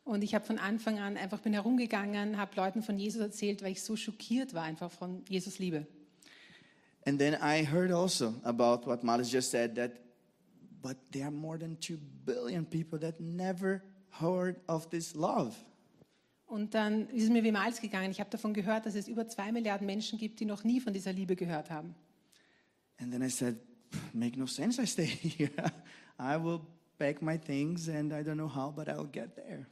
Und 0.03 0.23
ich 0.23 0.35
habe 0.35 0.45
von 0.45 0.59
Anfang 0.59 0.99
an 0.99 1.17
einfach 1.17 1.39
bin 1.39 1.53
herumgegangen, 1.53 2.37
habe 2.37 2.55
Leuten 2.55 2.83
von 2.83 2.99
Jesus 2.99 3.19
erzählt, 3.19 3.63
weil 3.63 3.71
ich 3.71 3.81
so 3.81 3.95
schockiert 3.95 4.53
war 4.53 4.61
einfach 4.61 4.91
von 4.91 5.23
Jesus 5.27 5.57
Liebe. 5.57 5.87
And 7.07 7.17
then 7.17 7.33
I 7.41 7.65
heard 7.65 7.91
also 7.91 8.35
about 8.43 8.85
what 8.85 9.03
Malis 9.03 9.31
just 9.31 9.49
said 9.49 9.75
that, 9.75 9.93
but 10.83 10.97
there 11.11 11.25
are 11.25 11.31
more 11.31 11.57
than 11.57 11.79
two 11.79 11.97
billion 12.25 12.63
people 12.63 12.99
that 12.99 13.19
never 13.19 13.81
heard 14.19 14.57
of 14.67 14.89
this 14.89 15.13
love. 15.15 15.53
Und 16.45 16.75
dann 16.75 17.07
ist 17.09 17.23
es 17.23 17.29
mir 17.29 17.43
wie 17.43 17.51
Miles 17.51 17.81
gegangen. 17.81 18.11
Ich 18.11 18.19
habe 18.19 18.29
davon 18.29 18.53
gehört, 18.53 18.85
dass 18.85 18.95
es 18.95 19.07
über 19.07 19.27
zwei 19.27 19.51
Milliarden 19.51 19.87
Menschen 19.87 20.19
gibt, 20.19 20.39
die 20.39 20.45
noch 20.45 20.63
nie 20.63 20.79
von 20.79 20.93
dieser 20.93 21.11
Liebe 21.11 21.35
gehört 21.35 21.71
haben. 21.71 21.95
And 22.99 23.11
then 23.11 23.23
I 23.23 23.29
said, 23.29 23.57
make 24.13 24.37
no 24.37 24.45
sense. 24.45 24.81
I 24.81 24.85
stay 24.85 25.05
here. 25.07 25.49
I 26.19 26.37
will 26.37 26.61
pack 26.99 27.21
my 27.21 27.37
things 27.37 27.89
and 27.89 28.13
I 28.13 28.23
don't 28.23 28.35
know 28.35 28.53
how, 28.53 28.73
but 28.73 28.87
I'll 28.87 29.09
get 29.11 29.35
there. 29.35 29.65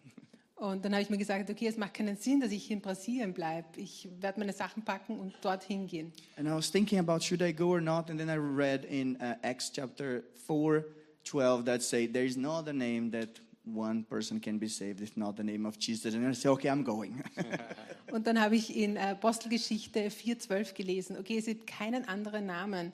Und 0.56 0.86
dann 0.86 0.92
habe 0.94 1.02
ich 1.02 1.10
mir 1.10 1.18
gesagt, 1.18 1.50
okay, 1.50 1.68
es 1.68 1.76
macht 1.76 1.96
keinen 1.96 2.16
Sinn, 2.18 2.40
dass 2.40 2.52
ich 2.52 2.70
in 2.70 2.82
Brasilien 2.82 3.34
bleibe. 3.34 3.80
Ich 3.80 4.08
werde 4.20 4.40
meine 4.40 4.54
Sachen 4.54 4.84
packen 4.84 5.20
und 5.20 5.34
dorthin 5.42 5.88
gehen. 5.88 6.14
And 6.38 6.48
I 6.48 6.52
was 6.52 6.72
thinking 6.72 7.00
about 7.00 7.24
should 7.24 7.42
I 7.42 7.52
go 7.52 7.70
or 7.70 7.82
not, 7.82 8.12
and 8.12 8.20
then 8.20 8.30
I 8.30 8.38
read 8.38 8.86
in 8.86 9.16
uh, 9.16 9.38
Acts 9.42 9.72
chapter 9.72 10.24
4, 10.46 10.86
12 11.24 11.66
that 11.66 11.82
say 11.82 12.08
there 12.08 12.26
is 12.26 12.38
no 12.38 12.52
other 12.52 12.74
name 12.74 13.10
that 13.12 13.42
one 13.74 14.04
person 14.04 14.40
can 14.40 14.60
be 14.60 14.68
saved 14.68 15.02
if 15.02 15.16
not 15.18 15.38
the 15.38 15.44
name 15.44 15.66
of 15.66 15.78
Jesus. 15.78 16.14
And 16.14 16.28
I 16.28 16.34
say, 16.34 16.50
okay, 16.50 16.70
I'm 16.70 16.84
going. 16.84 17.24
Und 18.12 18.28
dann 18.28 18.40
habe 18.40 18.56
ich 18.56 18.76
in 18.76 18.98
äh, 18.98 19.12
Apostelgeschichte 19.12 20.10
4,12 20.10 20.74
gelesen, 20.74 21.18
okay, 21.18 21.38
es 21.38 21.46
gibt 21.46 21.68
keinen 21.68 22.08
anderen 22.08 22.46
Namen, 22.46 22.92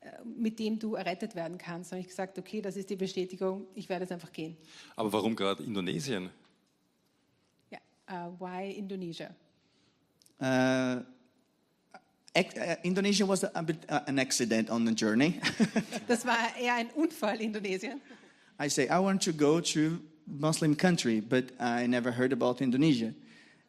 äh, 0.00 0.08
mit 0.24 0.58
dem 0.58 0.78
du 0.78 0.94
errettet 0.94 1.34
werden 1.34 1.58
kannst. 1.58 1.90
Da 1.90 1.96
habe 1.96 2.02
ich 2.02 2.08
gesagt, 2.08 2.38
okay, 2.38 2.60
das 2.60 2.76
ist 2.76 2.90
die 2.90 2.96
Bestätigung, 2.96 3.66
ich 3.74 3.88
werde 3.88 4.04
jetzt 4.04 4.12
einfach 4.12 4.32
gehen. 4.32 4.56
Aber 4.96 5.12
warum 5.12 5.34
gerade 5.34 5.62
Indonesien? 5.62 6.30
Ja, 7.70 7.78
äh, 8.06 8.30
why 8.38 8.72
Indonesia? 8.72 9.34
Uh, 10.40 11.02
uh, 12.36 12.76
Indonesia 12.84 13.26
was 13.26 13.42
a, 13.42 13.50
a 13.54 13.62
bit 13.62 13.78
uh, 13.90 14.00
an 14.06 14.18
accident 14.18 14.70
on 14.70 14.86
the 14.86 14.92
journey. 14.92 15.40
Das 16.06 16.24
war 16.24 16.36
eher 16.60 16.74
ein 16.74 16.90
Unfall, 16.90 17.40
Indonesien. 17.40 18.00
I 18.60 18.68
say, 18.68 18.88
I 18.88 18.98
want 18.98 19.22
to 19.22 19.32
go 19.32 19.60
to 19.60 20.00
Muslim 20.30 20.76
country, 20.76 21.20
but 21.20 21.52
I 21.60 21.86
never 21.86 22.12
heard 22.12 22.32
about 22.32 22.60
Indonesia. 22.60 23.14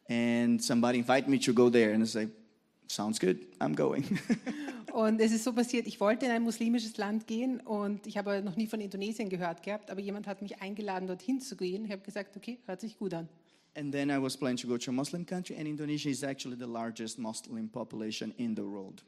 And 0.09 0.61
somebody 0.61 0.99
invited 0.99 1.29
me 1.29 1.39
to 1.39 1.53
go 1.53 1.69
there, 1.69 1.93
and 1.93 2.03
I 2.03 2.07
say, 2.07 2.27
sounds 2.87 3.19
good, 3.19 3.37
I'm 3.61 3.75
going. 3.75 4.03
Und 4.91 5.21
es 5.21 5.31
ist 5.31 5.43
so 5.43 5.53
passiert, 5.53 5.85
ich 5.85 5.99
wollte 5.99 6.25
in 6.25 6.31
ein 6.31 6.41
muslimisches 6.41 6.97
Land 6.97 7.27
gehen 7.27 7.59
und 7.61 8.07
ich 8.07 8.17
habe 8.17 8.41
noch 8.41 8.55
nie 8.55 8.65
von 8.65 8.81
Indonesien 8.81 9.29
gehört 9.29 9.61
gehabt, 9.61 9.91
aber 9.91 10.01
jemand 10.01 10.25
hat 10.25 10.41
mich 10.41 10.59
eingeladen, 10.63 11.07
dorthin 11.07 11.39
zu 11.39 11.55
gehen. 11.55 11.85
Ich 11.85 11.91
habe 11.91 12.01
gesagt, 12.01 12.35
okay, 12.35 12.57
hört 12.65 12.81
sich 12.81 12.97
gut 12.97 13.13
an. 13.13 13.29
and 13.75 13.93
then 13.93 14.09
I 14.09 14.17
was 14.17 14.35
planning 14.35 14.57
to 14.57 14.67
go 14.67 14.77
to 14.79 14.89
a 14.89 14.93
Muslim 14.93 15.23
country, 15.25 15.55
and 15.57 15.67
Indonesia 15.67 16.09
is 16.09 16.23
actually 16.23 16.57
the 16.57 16.65
largest 16.65 17.19
Muslim 17.19 17.69
population 17.69 18.33
in 18.37 18.55
the 18.55 18.63
world. 18.63 19.03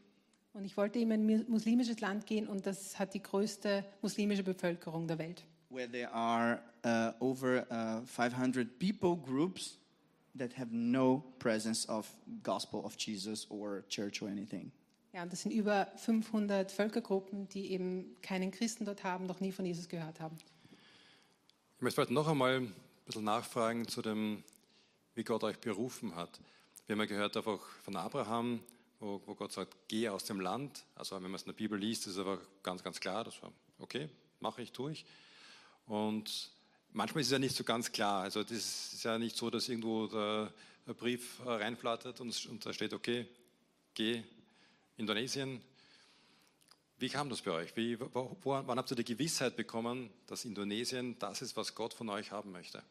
Und 0.53 0.65
ich 0.65 0.77
wollte 0.77 0.99
in 0.99 1.11
ein 1.11 1.25
mu- 1.25 1.43
muslimisches 1.47 1.99
Land 1.99 2.27
gehen 2.27 2.47
und 2.47 2.67
das 2.67 2.99
hat 2.99 3.15
die 3.15 3.23
größte 3.23 3.83
muslimische 4.03 4.43
Bevölkerung 4.43 5.07
der 5.07 5.17
Welt. 5.17 5.43
Where 5.71 5.87
there 5.87 6.09
are 6.13 6.59
uh, 6.83 7.13
over 7.21 7.65
uh, 7.71 8.01
500 8.05 8.77
people 8.77 9.15
groups 9.15 9.77
that 10.35 10.53
have 10.53 10.71
no 10.71 11.23
presence 11.39 11.85
of 11.87 12.07
gospel 12.43 12.83
of 12.85 12.97
Jesus 12.97 13.47
or 13.49 13.83
church 13.87 14.21
or 14.21 14.29
anything. 14.29 14.71
Ja, 15.13 15.23
und 15.23 15.31
das 15.31 15.41
sind 15.41 15.51
über 15.51 15.87
500 15.97 16.71
Völkergruppen, 16.71 17.47
die 17.49 17.71
eben 17.71 18.15
keinen 18.21 18.51
Christen 18.51 18.85
dort 18.85 19.03
haben, 19.03 19.25
noch 19.25 19.41
nie 19.41 19.51
von 19.51 19.65
Jesus 19.65 19.89
gehört 19.89 20.19
haben. 20.21 20.37
Ich 21.77 21.81
möchte 21.81 22.01
heute 22.01 22.13
noch 22.13 22.27
einmal 22.27 22.57
ein 22.57 22.73
bisschen 23.05 23.25
nachfragen 23.25 23.87
zu 23.87 24.01
dem, 24.01 24.43
wie 25.15 25.23
Gott 25.23 25.43
euch 25.43 25.57
berufen 25.59 26.15
hat. 26.15 26.39
Wir 26.85 26.93
haben 26.93 27.01
ja 27.01 27.05
gehört 27.07 27.35
einfach 27.35 27.59
von 27.83 27.95
Abraham, 27.95 28.61
wo, 28.99 29.21
wo 29.25 29.35
Gott 29.35 29.51
sagt, 29.51 29.75
geh 29.87 30.07
aus 30.07 30.23
dem 30.23 30.39
Land. 30.39 30.85
Also 30.95 31.15
wenn 31.15 31.23
man 31.23 31.35
es 31.35 31.41
in 31.41 31.47
der 31.47 31.53
Bibel 31.53 31.77
liest, 31.77 32.07
ist 32.07 32.13
es 32.13 32.19
aber 32.19 32.39
ganz, 32.63 32.83
ganz 32.83 32.99
klar, 32.99 33.23
das 33.23 33.41
war, 33.41 33.51
okay, 33.79 34.09
mache 34.39 34.61
ich, 34.61 34.71
tue 34.71 34.93
ich. 34.93 35.05
Und 35.85 36.51
manchmal 36.93 37.21
ist 37.21 37.27
es 37.27 37.33
ja 37.33 37.39
nicht 37.39 37.55
so 37.55 37.63
ganz 37.63 37.91
klar. 37.91 38.23
Also 38.23 38.43
das 38.43 38.93
ist 38.93 39.03
ja 39.03 39.17
nicht 39.17 39.35
so, 39.35 39.49
dass 39.49 39.69
irgendwo 39.69 40.07
der, 40.07 40.51
Brief 40.97 41.39
äh, 41.45 41.49
reinflattert 41.49 42.19
und, 42.19 42.65
da 42.65 42.73
steht, 42.73 42.93
okay, 42.93 43.25
geh 43.93 44.23
Indonesien. 44.97 45.61
Wie 46.97 47.07
kam 47.07 47.29
das 47.29 47.41
bei 47.41 47.51
euch? 47.51 47.75
Wie, 47.77 47.99
wo, 47.99 48.35
wann 48.43 48.77
habt 48.77 48.91
ihr 48.91 48.95
die 48.95 49.05
Gewissheit 49.05 49.55
bekommen, 49.55 50.09
dass 50.27 50.43
Indonesien 50.43 51.17
das 51.17 51.41
ist, 51.41 51.55
was 51.55 51.75
Gott 51.75 51.93
von 51.93 52.09
euch 52.09 52.31
haben 52.31 52.51
möchte? 52.51 52.83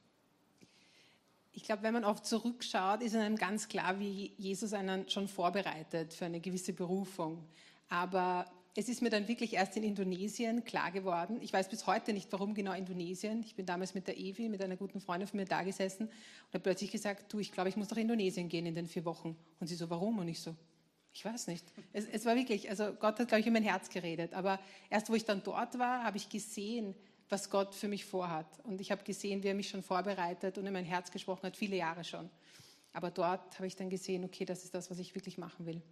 Ich 1.53 1.65
glaube, 1.65 1.83
wenn 1.83 1.93
man 1.93 2.05
oft 2.05 2.25
zurückschaut, 2.25 3.03
ist 3.03 3.15
einem 3.15 3.37
ganz 3.37 3.69
klar, 3.69 3.99
wie 3.99 4.33
Jesus 4.39 4.73
einen 4.73 5.09
schon 5.11 5.29
vorbereitet 5.29 6.15
für 6.15 6.25
eine 6.25 6.41
gewisse 6.41 6.73
Berufung. 6.73 7.47
Aber 7.89 8.51
es 8.77 8.89
ist 8.89 9.03
mir 9.03 9.11
dann 9.11 9.27
wirklich 9.27 9.55
erst 9.55 9.77
in 9.77 9.83
Indonesien 9.83 10.65
klar 10.65 10.93
geworden. 10.93 11.39
Ich 11.41 11.53
weiß 11.53 11.69
bis 11.69 11.87
heute 11.87 12.13
nicht, 12.13 12.31
warum 12.33 12.55
genau 12.55 12.73
Indonesien. 12.73 13.43
Ich 13.43 13.57
bin 13.57 13.67
damals 13.67 13.95
mit 13.95 14.07
der 14.07 14.17
Evi, 14.17 14.49
mit 14.49 14.63
einer 14.63 14.77
guten 14.77 15.01
Freundin 15.01 15.27
von 15.27 15.39
mir 15.39 15.47
da 15.47 15.63
gesessen 15.63 16.07
und 16.07 16.55
habe 16.55 16.61
plötzlich 16.61 16.91
gesagt, 16.91 17.33
du, 17.33 17.41
ich 17.41 17.51
glaube, 17.51 17.69
ich 17.69 17.77
muss 17.77 17.91
nach 17.91 17.97
Indonesien 17.97 18.49
gehen 18.49 18.67
in 18.67 18.75
den 18.75 18.87
vier 18.87 19.05
Wochen. 19.05 19.37
Und 19.59 19.67
sie 19.67 19.75
so, 19.75 19.91
warum? 19.91 20.19
Und 20.19 20.29
ich 20.29 20.41
so, 20.41 20.55
ich 21.13 21.25
weiß 21.25 21.49
nicht. 21.49 21.65
Es, 21.93 22.07
es 22.07 22.25
war 22.25 22.37
wirklich, 22.37 22.71
also 22.71 22.93
Gott 22.93 23.19
hat, 23.19 23.29
glaube 23.29 23.41
ich, 23.41 23.47
in 23.47 23.53
mein 23.53 23.65
Herz 23.65 23.91
geredet. 23.91 24.35
Aber 24.35 24.61
erst, 24.89 25.11
wo 25.11 25.15
ich 25.15 25.25
dann 25.25 25.43
dort 25.43 25.79
war, 25.79 26.05
habe 26.05 26.17
ich 26.17 26.29
gesehen, 26.29 26.95
was 27.29 27.51
Gott 27.51 27.75
für 27.75 27.89
mich 27.89 28.05
vorhat. 28.05 28.47
Und 28.65 28.81
ich 28.81 28.93
habe 28.93 29.03
gesehen, 29.03 29.43
wie 29.43 29.49
er 29.49 29.55
mich 29.55 29.69
schon 29.69 29.83
vorbereitet 29.83 30.59
und 30.59 30.67
in 30.67 30.73
mein 30.73 30.85
Herz 30.85 31.11
gesprochen 31.11 31.43
hat, 31.43 31.57
viele 31.57 31.77
Jahre 31.77 32.05
schon. 32.05 32.31
Aber 32.93 33.11
dort 33.11 33.57
habe 33.57 33.67
ich 33.67 33.75
dann 33.75 33.91
gesehen, 33.91 34.25
okay, 34.25 34.45
das 34.45 34.65
ist 34.65 34.75
das, 34.75 34.91
was 34.91 34.99
ich 34.99 35.15
wirklich 35.15 35.39
machen 35.39 35.67
will. 35.67 35.83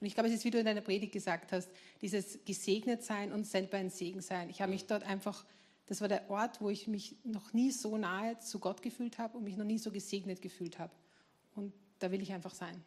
Und 0.00 0.06
ich 0.06 0.14
glaube, 0.14 0.28
es 0.28 0.34
ist, 0.34 0.44
wie 0.44 0.50
du 0.50 0.58
in 0.58 0.66
deiner 0.66 0.80
Predigt 0.80 1.12
gesagt 1.12 1.52
hast, 1.52 1.70
dieses 2.02 2.38
gesegnet 2.44 3.02
sein 3.02 3.32
und 3.32 3.46
selber 3.46 3.78
ein 3.78 3.90
Segen 3.90 4.20
sein. 4.20 4.50
Ich 4.50 4.60
habe 4.60 4.72
mich 4.72 4.86
dort 4.86 5.04
einfach, 5.04 5.44
das 5.86 6.00
war 6.00 6.08
der 6.08 6.28
Ort, 6.30 6.60
wo 6.60 6.70
ich 6.70 6.86
mich 6.86 7.16
noch 7.24 7.52
nie 7.52 7.70
so 7.70 7.96
nahe 7.96 8.38
zu 8.38 8.58
Gott 8.58 8.82
gefühlt 8.82 9.18
habe 9.18 9.38
und 9.38 9.44
mich 9.44 9.56
noch 9.56 9.64
nie 9.64 9.78
so 9.78 9.90
gesegnet 9.90 10.42
gefühlt 10.42 10.78
habe. 10.78 10.92
Und 11.54 11.72
da 11.98 12.10
will 12.10 12.20
ich 12.20 12.32
einfach 12.32 12.54
sein. 12.54 12.84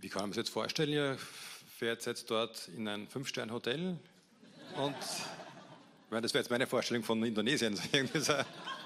Wie 0.00 0.08
kann 0.08 0.22
man 0.22 0.30
das 0.30 0.38
jetzt 0.38 0.50
vorstellen? 0.50 0.92
Ihr 0.92 1.16
fährt 1.78 2.04
jetzt 2.06 2.30
dort 2.30 2.68
in 2.76 2.88
ein 2.88 3.06
Fünf-Sterne-Hotel 3.06 3.98
und 4.76 4.96
ich 4.96 6.10
meine, 6.10 6.22
das 6.22 6.34
wäre 6.34 6.42
jetzt 6.42 6.50
meine 6.50 6.66
Vorstellung 6.66 7.04
von 7.04 7.22
Indonesien. 7.22 7.78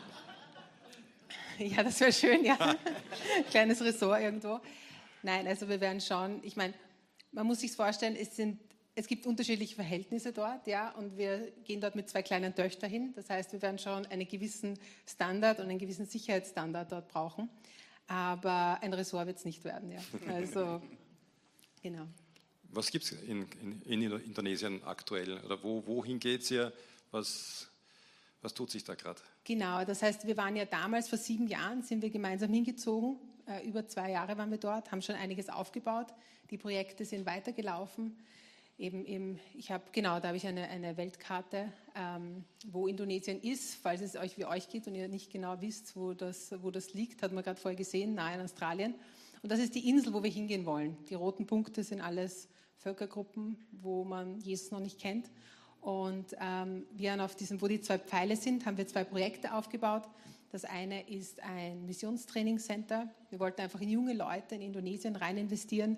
Ja, 1.77 1.83
das 1.83 2.01
wäre 2.01 2.12
schön, 2.12 2.45
ja. 2.45 2.57
Kleines 3.51 3.81
Ressort 3.81 4.21
irgendwo. 4.21 4.61
Nein, 5.23 5.47
also 5.47 5.69
wir 5.69 5.81
werden 5.81 6.01
schauen. 6.01 6.40
Ich 6.42 6.57
meine, 6.57 6.75
man 7.33 7.47
muss 7.47 7.61
sich 7.61 7.73
vorstellen, 7.73 8.16
es, 8.16 8.37
sind, 8.37 8.61
es 8.95 9.07
gibt 9.07 9.27
unterschiedliche 9.27 9.75
Verhältnisse 9.75 10.33
dort, 10.33 10.66
ja, 10.66 10.90
und 10.92 11.16
wir 11.16 11.51
gehen 11.64 11.81
dort 11.81 11.97
mit 11.97 12.09
zwei 12.09 12.23
kleinen 12.23 12.55
Töchtern 12.55 12.90
hin. 12.90 13.12
Das 13.14 13.29
heißt, 13.29 13.53
wir 13.53 13.62
werden 13.62 13.79
schon 13.79 14.07
einen 14.07 14.29
gewissen 14.29 14.79
Standard 15.07 15.59
und 15.59 15.69
einen 15.69 15.79
gewissen 15.79 16.07
Sicherheitsstandard 16.07 16.92
dort 16.92 17.09
brauchen. 17.09 17.49
Aber 18.07 18.79
ein 18.83 18.92
Ressort 18.92 19.27
wird 19.27 19.38
es 19.38 19.45
nicht 19.45 19.64
werden, 19.64 19.90
ja. 19.90 20.01
Also, 20.33 20.81
genau. 21.83 22.07
Was 22.71 22.90
gibt 22.90 23.05
es 23.05 23.12
in, 23.12 23.47
in, 23.87 24.03
in 24.03 24.12
Indonesien 24.21 24.83
aktuell? 24.85 25.40
Oder 25.45 25.62
wo, 25.62 25.87
wohin 25.87 26.19
geht 26.19 26.42
es 26.42 26.51
ihr? 26.51 26.73
Was, 27.11 27.69
was 28.46 28.54
tut 28.54 28.70
sich 28.70 28.85
da 28.85 28.94
gerade? 28.94 29.20
Genau, 29.42 29.85
das 29.85 30.02
heißt, 30.02 30.24
wir 30.24 30.37
waren 30.37 30.54
ja 30.54 30.64
damals, 30.64 31.09
vor 31.09 31.18
sieben 31.18 31.48
Jahren, 31.48 31.82
sind 31.82 32.00
wir 32.00 32.11
gemeinsam 32.11 32.52
hingezogen. 32.52 33.18
Äh, 33.44 33.66
über 33.66 33.88
zwei 33.88 34.12
Jahre 34.12 34.38
waren 34.38 34.52
wir 34.52 34.59
dort, 34.59 34.92
haben 34.92 35.02
schon 35.02 35.16
einiges 35.16 35.48
aufgebaut. 35.48 36.06
Die 36.50 36.56
Projekte 36.56 37.04
sind 37.04 37.26
weitergelaufen. 37.26 38.16
Eben, 38.78 39.04
eben, 39.04 39.40
ich 39.54 39.72
habe, 39.72 39.82
genau, 39.90 40.20
da 40.20 40.28
habe 40.28 40.37
ich 40.37 40.46
eine, 40.46 40.68
eine 40.68 40.96
Weltkarte, 40.96 41.72
ähm, 41.96 42.44
wo 42.68 42.87
Indonesien 42.87 43.40
ist, 43.40 43.74
falls 43.82 44.00
es 44.00 44.14
euch 44.14 44.38
wie 44.38 44.44
euch 44.44 44.68
geht 44.68 44.87
und 44.87 44.94
ihr 44.94 45.09
nicht 45.09 45.32
genau 45.32 45.61
wisst, 45.61 45.96
wo 45.96 46.14
das, 46.14 46.54
wo 46.62 46.70
das 46.70 46.94
liegt, 46.94 47.22
hat 47.22 47.32
man 47.32 47.42
gerade 47.42 47.61
vorher 47.61 47.76
gesehen, 47.76 48.14
nahe 48.14 48.37
in 48.37 48.40
Australien. 48.40 48.94
Und 49.42 49.50
das 49.50 49.59
ist 49.59 49.74
die 49.74 49.88
Insel, 49.88 50.14
wo 50.14 50.22
wir 50.22 50.30
hingehen 50.30 50.66
wollen. 50.66 50.96
Die 51.11 51.14
roten 51.14 51.46
Punkte 51.46 51.82
sind 51.82 52.00
alles 52.00 52.48
Völkergruppen, 52.76 53.56
wo 53.72 54.04
man 54.04 54.38
Jesus 54.40 54.70
noch 54.70 54.78
nicht 54.80 55.00
kennt. 55.00 55.30
Und 55.87 56.35
ähm, 56.40 56.85
wir 56.96 57.25
auf 57.25 57.37
diesem, 57.37 57.62
wo 57.62 57.68
die 57.68 57.81
zwei 57.81 58.01
Pfeile 58.01 58.35
sind, 58.35 58.66
haben 58.66 58.77
wir 58.77 58.88
zwei 58.88 59.05
Projekte 59.05 59.55
aufgebaut. 59.55 60.03
Das 60.51 60.64
eine 60.64 61.09
ist 61.09 61.40
ein 61.44 61.87
Missionstrainingscenter. 61.87 63.09
Wir 63.31 63.38
wollten 63.38 63.61
einfach 63.61 63.81
in 63.81 63.90
junge 63.90 64.12
Leute 64.12 64.57
in 64.57 64.62
Indonesien 64.62 65.14
rein 65.14 65.38
investieren, 65.38 65.96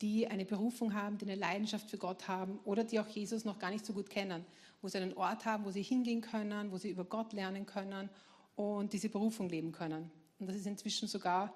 die 0.00 0.26
eine 0.26 0.44
Berufung 0.44 0.92
haben, 0.92 1.18
die 1.18 1.24
eine 1.26 1.36
Leidenschaft 1.36 1.88
für 1.88 1.98
Gott 1.98 2.26
haben 2.26 2.58
oder 2.64 2.82
die 2.82 2.98
auch 2.98 3.06
Jesus 3.06 3.44
noch 3.44 3.60
gar 3.60 3.70
nicht 3.70 3.86
so 3.86 3.92
gut 3.92 4.10
kennen, 4.10 4.44
wo 4.82 4.88
sie 4.88 4.98
einen 4.98 5.14
Ort 5.14 5.44
haben, 5.44 5.64
wo 5.64 5.70
sie 5.70 5.82
hingehen 5.82 6.20
können, 6.20 6.72
wo 6.72 6.76
sie 6.76 6.90
über 6.90 7.04
Gott 7.04 7.32
lernen 7.32 7.64
können 7.64 8.10
und 8.56 8.92
diese 8.92 9.08
Berufung 9.08 9.48
leben 9.48 9.70
können. 9.70 10.10
Und 10.40 10.48
das 10.48 10.56
ist 10.56 10.66
inzwischen 10.66 11.06
sogar 11.06 11.54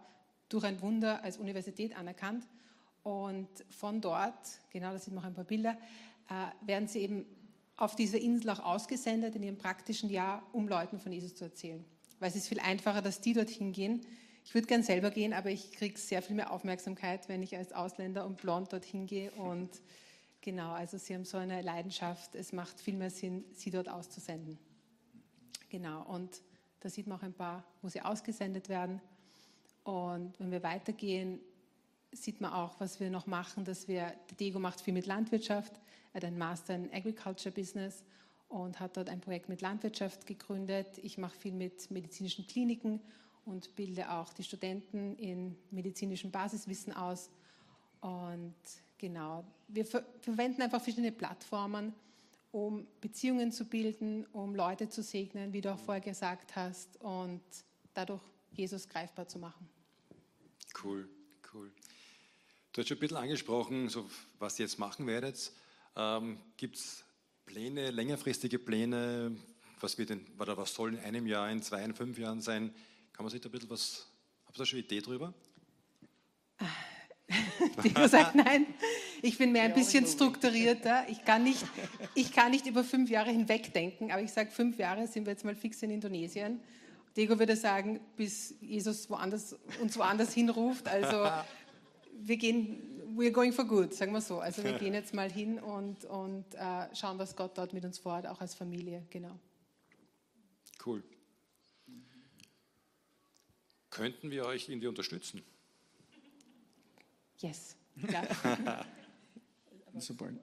durch 0.49 0.63
ein 0.63 0.81
Wunder 0.83 1.25
als 1.25 1.37
Universität 1.37 1.99
anerkannt. 1.99 2.47
Und 3.03 3.49
von 3.71 4.01
dort, 4.01 4.61
genau, 4.71 4.93
da 4.93 5.01
sind 5.01 5.17
noch 5.17 5.25
ein 5.25 5.35
paar 5.35 5.43
Bilder, 5.43 5.77
äh, 6.31 6.67
werden 6.69 6.87
sie 6.87 7.01
eben 7.01 7.27
auf 7.83 7.97
dieser 7.97 8.21
Insel 8.21 8.51
auch 8.51 8.61
ausgesendet 8.61 9.35
in 9.35 9.43
ihrem 9.43 9.59
praktischen 9.59 10.09
Jahr, 10.09 10.47
um 10.53 10.69
Leuten 10.69 11.01
von 11.01 11.11
Jesus 11.11 11.35
zu 11.35 11.43
erzählen. 11.43 11.85
Weil 12.21 12.31
es 12.31 12.37
ist 12.37 12.47
viel 12.47 12.61
einfacher, 12.61 13.03
dass 13.03 13.21
die 13.21 13.33
dorthin 13.33 13.73
gehen. 13.73 14.07
Ich 14.45 14.55
würde 14.55 14.69
gern 14.69 14.85
selber 14.85 15.11
gehen, 15.11 15.33
aber 15.33 15.51
ich 15.51 15.73
kriege 15.73 15.99
sehr 15.99 16.23
viel 16.23 16.37
mehr 16.37 16.53
Aufmerksamkeit, 16.53 17.29
wenn 17.29 17.43
ich 17.43 17.57
als 17.57 17.73
Ausländer 17.73 18.25
und 18.25 18.37
blond 18.37 18.73
dorthin 18.73 19.07
gehe. 19.07 19.33
Und 19.33 19.69
genau, 20.43 20.71
also 20.71 20.97
sie 20.97 21.13
haben 21.13 21.25
so 21.25 21.39
eine 21.39 21.61
Leidenschaft. 21.61 22.37
Es 22.37 22.53
macht 22.53 22.79
viel 22.79 22.97
mehr 22.97 23.11
Sinn, 23.11 23.45
sie 23.53 23.73
dort 23.73 23.89
auszusenden. 23.89 24.61
Genau, 25.69 26.03
und 26.03 26.41
da 26.79 26.89
sieht 26.89 27.09
man 27.09 27.19
auch 27.19 27.25
ein 27.25 27.35
paar, 27.35 27.65
wo 27.83 27.89
sie 27.89 28.01
ausgesendet 28.01 28.69
werden. 28.69 29.01
Und 29.83 30.39
wenn 30.39 30.53
wir 30.53 30.63
weitergehen, 30.63 31.41
sieht 32.13 32.41
man 32.41 32.53
auch, 32.53 32.79
was 32.79 33.01
wir 33.01 33.11
noch 33.11 33.27
machen, 33.27 33.65
dass 33.65 33.89
wir, 33.89 34.15
die 34.31 34.37
Dego 34.37 34.61
macht 34.61 34.81
viel 34.81 34.95
mit 34.95 35.07
Landwirtschaft, 35.07 35.73
er 36.13 36.17
hat 36.17 36.25
einen 36.25 36.39
Master 36.39 36.75
in 36.75 36.93
Agriculture 36.93 37.55
Business 37.55 38.05
und 38.49 38.81
hat 38.81 38.97
dort 38.97 39.09
ein 39.09 39.21
Projekt 39.21 39.49
mit 39.49 39.63
Landwirtschaft 39.63 40.27
gegründet. 40.27 40.99
Ich 40.99 41.17
mache 41.17 41.37
viel 41.37 41.53
mit 41.53 41.91
medizinischen 41.91 42.47
Kliniken 42.47 43.01
und 43.47 43.75
bilde 43.77 44.11
auch 44.11 44.33
die 44.35 44.43
Studenten 44.43 45.17
in 45.17 45.57
medizinischem 45.71 46.31
Basiswissen 46.31 46.93
aus. 46.93 47.31
Und 48.01 48.55
genau, 48.99 49.45
wir 49.69 49.87
ver 49.87 50.05
verwenden 50.21 50.63
einfach 50.63 50.83
verschiedene 50.83 51.13
Plattformen, 51.13 51.95
um 52.51 52.87
Beziehungen 53.01 53.51
zu 53.53 53.65
bilden, 53.65 54.27
um 54.33 54.55
Leute 54.55 54.89
zu 54.89 55.03
segnen, 55.03 55.53
wie 55.53 55.63
du 55.63 55.73
auch 55.73 55.79
vorher 55.79 56.03
gesagt 56.03 56.55
hast, 56.55 57.01
und 57.01 57.41
dadurch 57.95 58.23
Jesus 58.53 58.87
greifbar 58.89 59.27
zu 59.29 59.39
machen. 59.39 59.67
Cool, 60.85 61.09
cool. 61.55 61.73
Du 62.73 62.81
hast 62.81 62.89
schon 62.89 62.99
ein 62.99 63.01
bisschen 63.01 63.17
angesprochen, 63.17 63.89
so, 63.89 64.09
was 64.39 64.59
ihr 64.59 64.67
jetzt 64.67 64.79
machen 64.79 65.07
werdet. 65.07 65.53
Ähm, 65.97 66.39
Gibt 66.57 66.77
es 66.77 67.05
Pläne, 67.45 67.91
längerfristige 67.91 68.59
Pläne? 68.59 69.37
Was, 69.81 69.99
wird 69.99 70.11
denn, 70.11 70.25
oder 70.39 70.57
was 70.57 70.75
soll 70.75 70.95
in 70.95 71.01
einem 71.01 71.27
Jahr, 71.27 71.51
in 71.51 71.63
zwei, 71.63 71.83
in 71.83 71.95
fünf 71.95 72.19
Jahren 72.19 72.41
sein? 72.41 72.75
Kann 73.13 73.25
man 73.25 73.31
sich 73.31 73.41
da 73.41 73.49
ein 73.49 73.53
bisschen 73.53 73.71
was, 73.71 74.07
habt 74.47 74.57
ihr 74.57 74.59
da 74.61 74.67
schon 74.67 74.79
eine 74.79 74.87
Idee 74.87 75.01
drüber? 75.01 75.35
Diego 77.85 78.07
sagt 78.07 78.35
nein. 78.35 78.67
Ich 79.23 79.39
bin 79.39 79.53
mehr 79.53 79.65
ein 79.65 79.75
bisschen 79.75 80.07
strukturierter. 80.07 81.07
Ich 81.09 81.25
kann 81.25 81.45
nicht, 81.45 81.65
ich 82.15 82.33
kann 82.33 82.51
nicht 82.51 82.67
über 82.67 82.85
fünf 82.85 83.11
Jahre 83.11 83.31
hinweg 83.31 83.73
denken, 83.73 84.11
aber 84.11 84.23
ich 84.23 84.33
sage, 84.33 84.51
fünf 84.51 84.79
Jahre 84.79 85.07
sind 85.07 85.27
wir 85.27 85.33
jetzt 85.33 85.45
mal 85.45 85.55
fix 85.55 85.83
in 85.83 85.91
Indonesien. 85.91 86.61
Diego 87.17 87.39
würde 87.39 87.57
sagen, 87.57 88.01
bis 88.17 88.55
Jesus 88.61 89.09
woanders, 89.11 89.57
uns 89.81 89.97
woanders 89.97 90.33
hinruft. 90.33 90.89
Also 90.89 91.31
wir 92.21 92.37
gehen, 92.37 92.92
we're 93.17 93.31
going 93.31 93.53
for 93.53 93.65
good, 93.65 93.95
sagen 93.95 94.13
wir 94.13 94.21
so. 94.21 94.41
Also 94.41 94.63
wir 94.65 94.73
gehen 94.79 94.95
jetzt 94.95 95.15
mal 95.15 95.31
hin 95.31 95.59
und, 95.59 96.05
und 96.05 96.45
äh, 96.55 96.95
schauen, 96.95 97.19
was 97.19 97.37
Gott 97.37 97.57
dort 97.57 97.73
mit 97.73 97.85
uns 97.85 97.99
vorhat, 97.99 98.27
auch 98.27 98.41
als 98.41 98.55
Familie, 98.55 99.05
genau. 99.11 99.39
Cool. 100.85 101.03
Könnten 103.91 104.31
wir 104.31 104.47
euch 104.47 104.69
irgendwie 104.69 104.87
unterstützen? 104.87 105.43
Yes. 107.39 107.77
Ja. 108.11 108.85
support. 110.01 110.35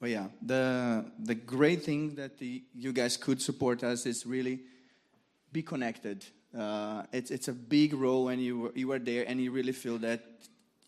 Well, 0.00 0.10
yeah, 0.10 0.28
the 0.44 1.04
the 1.18 1.34
great 1.34 1.82
thing 1.82 2.14
that 2.16 2.38
the, 2.38 2.62
you 2.74 2.92
guys 2.92 3.16
could 3.16 3.40
support 3.40 3.82
us 3.82 4.06
is 4.06 4.26
really 4.26 4.60
be 5.52 5.62
connected. 5.62 6.26
Uh, 6.56 7.04
it's 7.12 7.30
it's 7.30 7.48
a 7.48 7.52
big 7.52 7.94
role 7.94 8.24
when 8.24 8.38
you 8.38 8.72
you 8.74 8.90
are 8.92 8.98
there 8.98 9.24
and 9.26 9.40
you 9.40 9.50
really 9.50 9.72
feel 9.72 9.98
that 9.98 10.20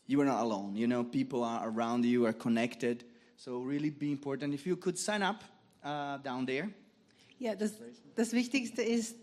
you 0.07 0.21
are 0.21 0.27
not 0.27 0.41
alone. 0.41 0.77
You 0.77 0.87
know, 0.87 1.05
people 1.05 1.45
are 1.45 1.69
around 1.69 2.05
you, 2.05 2.27
are 2.27 2.33
connected. 2.33 3.05
So 3.37 3.59
really 3.59 3.91
be 3.91 4.11
important. 4.11 4.55
If 4.55 4.67
you 4.67 4.77
could 4.77 4.99
sign 4.99 5.23
up 5.23 5.45
uh, 5.85 6.19
down 6.19 6.47
there. 6.47 6.69
Ja, 7.39 7.55
das, 7.55 7.73
das 8.15 8.33
Wichtigste 8.33 8.83
ist 8.83 9.17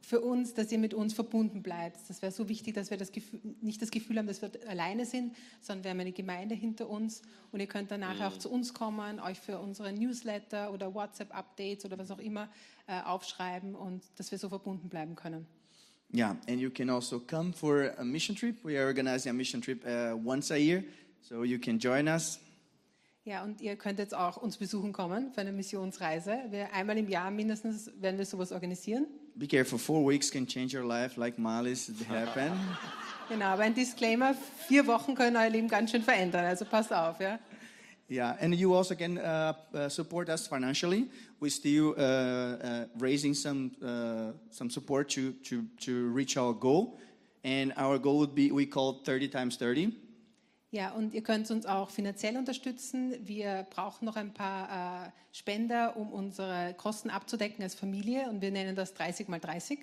für 0.00 0.20
uns, 0.20 0.54
dass 0.54 0.72
ihr 0.72 0.78
mit 0.78 0.94
uns 0.94 1.12
verbunden 1.12 1.62
bleibt. 1.62 1.98
Das 2.08 2.22
wäre 2.22 2.32
so 2.32 2.48
wichtig, 2.48 2.74
dass 2.74 2.90
wir 2.90 2.96
das 2.96 3.12
Gefühl, 3.12 3.40
nicht 3.60 3.82
das 3.82 3.90
Gefühl 3.90 4.18
haben, 4.18 4.26
dass 4.26 4.40
wir 4.40 4.50
alleine 4.66 5.04
sind, 5.04 5.36
sondern 5.60 5.84
wir 5.84 5.90
haben 5.90 6.00
eine 6.00 6.12
Gemeinde 6.12 6.54
hinter 6.54 6.88
uns 6.88 7.22
und 7.52 7.60
ihr 7.60 7.66
könnt 7.66 7.90
dann 7.90 8.00
nachher 8.00 8.28
auch 8.28 8.38
zu 8.38 8.50
uns 8.50 8.72
kommen, 8.72 9.20
euch 9.20 9.38
für 9.38 9.58
unsere 9.58 9.92
Newsletter 9.92 10.72
oder 10.72 10.94
WhatsApp-Updates 10.94 11.84
oder 11.84 11.98
was 11.98 12.10
auch 12.10 12.18
immer 12.18 12.48
äh, 12.86 13.00
aufschreiben 13.02 13.74
und 13.74 14.02
dass 14.16 14.30
wir 14.30 14.38
so 14.38 14.48
verbunden 14.48 14.88
bleiben 14.88 15.16
können. 15.16 15.46
Yeah, 16.12 16.36
and 16.48 16.60
you 16.60 16.70
can 16.70 16.90
also 16.90 17.20
come 17.20 17.52
for 17.52 17.94
a 17.96 18.04
mission 18.04 18.34
trip. 18.34 18.56
We 18.64 18.76
are 18.76 18.86
organizing 18.86 19.30
a 19.30 19.32
mission 19.32 19.60
trip 19.60 19.84
uh, 19.86 20.16
once 20.16 20.50
a 20.50 20.58
year, 20.58 20.84
so 21.20 21.44
you 21.44 21.58
can 21.58 21.78
join 21.78 22.08
us. 22.08 22.40
Ja, 23.24 23.44
und 23.44 23.60
ihr 23.60 23.76
könnt 23.76 23.98
jetzt 23.98 24.14
auch 24.14 24.38
uns 24.38 24.56
besuchen 24.56 24.92
kommen 24.92 25.30
für 25.32 25.42
eine 25.42 25.52
Missionsreise. 25.52 26.36
Wir, 26.50 26.72
einmal 26.72 26.98
im 26.98 27.08
Jahr 27.08 27.30
mindestens 27.30 27.90
werden 28.00 28.18
wir 28.18 28.24
sowas 28.24 28.50
organisieren. 28.50 29.06
Be 29.36 29.46
careful, 29.46 29.78
four 29.78 30.10
weeks 30.10 30.30
can 30.30 30.46
change 30.46 30.76
your 30.76 30.84
life, 30.84 31.20
like 31.20 31.38
Malis 31.38 31.92
happened. 32.08 32.52
Genau, 33.28 33.44
aber 33.44 33.62
ein 33.62 33.74
Disclaimer, 33.74 34.34
vier 34.66 34.88
Wochen 34.88 35.14
können 35.14 35.36
euer 35.36 35.48
Leben 35.48 35.68
ganz 35.68 35.92
schön 35.92 36.02
verändern, 36.02 36.44
also 36.44 36.64
passt 36.64 36.92
auf, 36.92 37.20
ja. 37.20 37.38
Yeah, 38.10 38.34
and 38.40 38.52
you 38.56 38.74
also 38.74 38.96
can 38.96 39.18
uh, 39.18 39.52
uh, 39.72 39.88
support 39.88 40.28
us 40.28 40.48
financially. 40.48 41.08
We're 41.38 41.48
still 41.48 41.94
uh, 41.96 42.02
uh, 42.02 42.84
raising 42.98 43.34
some 43.34 43.70
uh, 43.80 44.32
some 44.50 44.68
support 44.68 45.08
to, 45.10 45.32
to 45.44 45.62
to 45.86 46.08
reach 46.08 46.36
our 46.36 46.52
goal, 46.52 46.98
and 47.44 47.72
our 47.76 47.98
goal 47.98 48.18
would 48.18 48.34
be 48.34 48.50
we 48.50 48.66
call 48.66 49.04
30 49.04 49.28
times 49.28 49.56
30. 49.58 49.92
Ja, 50.72 50.90
und 50.90 51.14
ihr 51.14 51.22
könnt 51.22 51.50
uns 51.52 51.66
auch 51.66 51.90
finanziell 51.90 52.36
unterstützen. 52.36 53.14
Wir 53.24 53.66
brauchen 53.70 54.04
noch 54.04 54.16
ein 54.16 54.34
paar 54.34 55.06
äh, 55.06 55.10
Spender, 55.32 55.96
um 55.96 56.12
unsere 56.12 56.74
Kosten 56.76 57.10
abzudecken 57.10 57.62
als 57.62 57.76
Familie 57.76 58.28
und 58.28 58.40
wir 58.40 58.50
nennen 58.50 58.74
das 58.74 58.94
30 58.94 59.28
mal 59.28 59.38
30. 59.38 59.78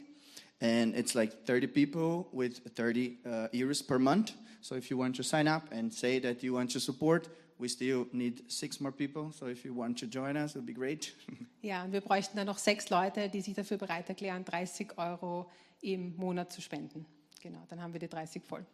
And 0.60 0.98
it's 0.98 1.14
like 1.14 1.46
30 1.46 1.68
people 1.74 2.26
with 2.34 2.62
30 2.76 3.20
uh, 3.26 3.48
euros 3.54 3.84
per 3.84 4.00
month. 4.00 4.34
So 4.62 4.76
if 4.76 4.90
you 4.90 4.98
want 4.98 5.16
to 5.16 5.24
sign 5.24 5.48
up 5.48 5.72
and 5.72 5.94
say 5.94 6.20
that 6.20 6.42
you 6.42 6.56
want 6.56 6.72
to 6.74 6.80
support, 6.80 7.30
we 7.60 7.68
still 7.68 8.08
need 8.12 8.44
six 8.52 8.80
more 8.80 8.92
people. 8.92 9.32
So 9.32 9.48
if 9.48 9.64
you 9.66 9.76
want 9.76 10.00
to 10.00 10.06
join 10.06 10.36
us, 10.38 10.52
it 10.52 10.58
would 10.58 10.66
be 10.66 10.74
great. 10.74 11.14
Ja, 11.64 11.84
und 11.84 11.92
wir 11.92 12.02
bräuchten 12.02 12.38
dann 12.38 12.46
noch 12.46 12.60
sechs 12.60 12.90
Leute, 12.90 13.30
die 13.30 13.42
sich 13.42 13.54
dafür 13.56 13.78
bereit 13.78 14.08
erklären, 14.08 14.46
30 14.46 14.98
Euro 14.98 15.50
im 15.82 16.16
Monat 16.16 16.54
zu 16.54 16.62
spenden. 16.62 17.06
Genau, 17.42 17.66
dann 17.68 17.82
haben 17.82 17.92
wir 17.92 18.00
die 18.00 18.08
30 18.08 18.42
voll. 18.44 18.66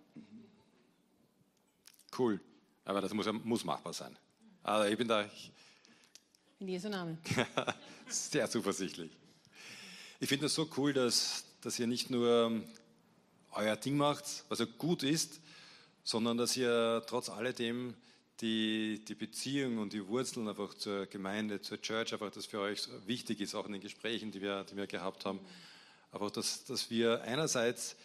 Cool. 2.18 2.40
Aber 2.86 3.02
das 3.02 3.14
muss, 3.14 3.26
muss 3.44 3.64
machbar 3.64 3.94
sein. 3.94 4.16
Also 4.62 4.92
ich 4.92 4.98
bin 4.98 5.08
da 5.08 5.26
In 6.60 6.68
Jesu 6.68 6.90
Namen. 6.90 7.18
sehr 8.08 8.50
zuversichtlich. 8.50 9.12
Ich 10.20 10.30
finde 10.30 10.46
es 10.46 10.54
so 10.54 10.70
cool, 10.78 10.94
dass, 10.94 11.46
dass 11.62 11.80
ihr 11.80 11.88
nicht 11.88 12.10
nur 12.10 12.48
ähm, 12.48 12.64
euer 13.52 13.76
Ding 13.76 13.98
macht, 13.98 14.44
was 14.50 14.60
ja 14.60 14.66
gut 14.78 15.04
ist, 15.04 15.42
sondern 16.04 16.38
dass 16.38 16.56
ihr 16.58 17.04
trotz 17.08 17.30
alledem 17.30 17.96
die, 18.42 19.04
die 19.06 19.16
Beziehung 19.16 19.78
und 19.78 19.94
die 19.94 20.08
Wurzeln 20.08 20.48
einfach 20.48 20.74
zur 20.74 21.06
Gemeinde, 21.06 21.62
zur 21.62 21.82
Church, 21.82 22.14
einfach 22.14 22.32
das 22.32 22.46
für 22.46 22.60
euch 22.60 22.88
wichtig 23.06 23.42
ist, 23.42 23.56
auch 23.56 23.66
in 23.66 23.74
den 23.74 23.82
Gesprächen, 23.82 24.32
die 24.32 24.42
wir, 24.42 24.64
die 24.64 24.76
wir 24.76 24.88
gehabt 24.88 25.26
haben. 25.26 25.40
Aber 26.12 26.30
dass, 26.30 26.66
dass 26.66 26.90
wir 26.90 27.22
einerseits 27.24 27.96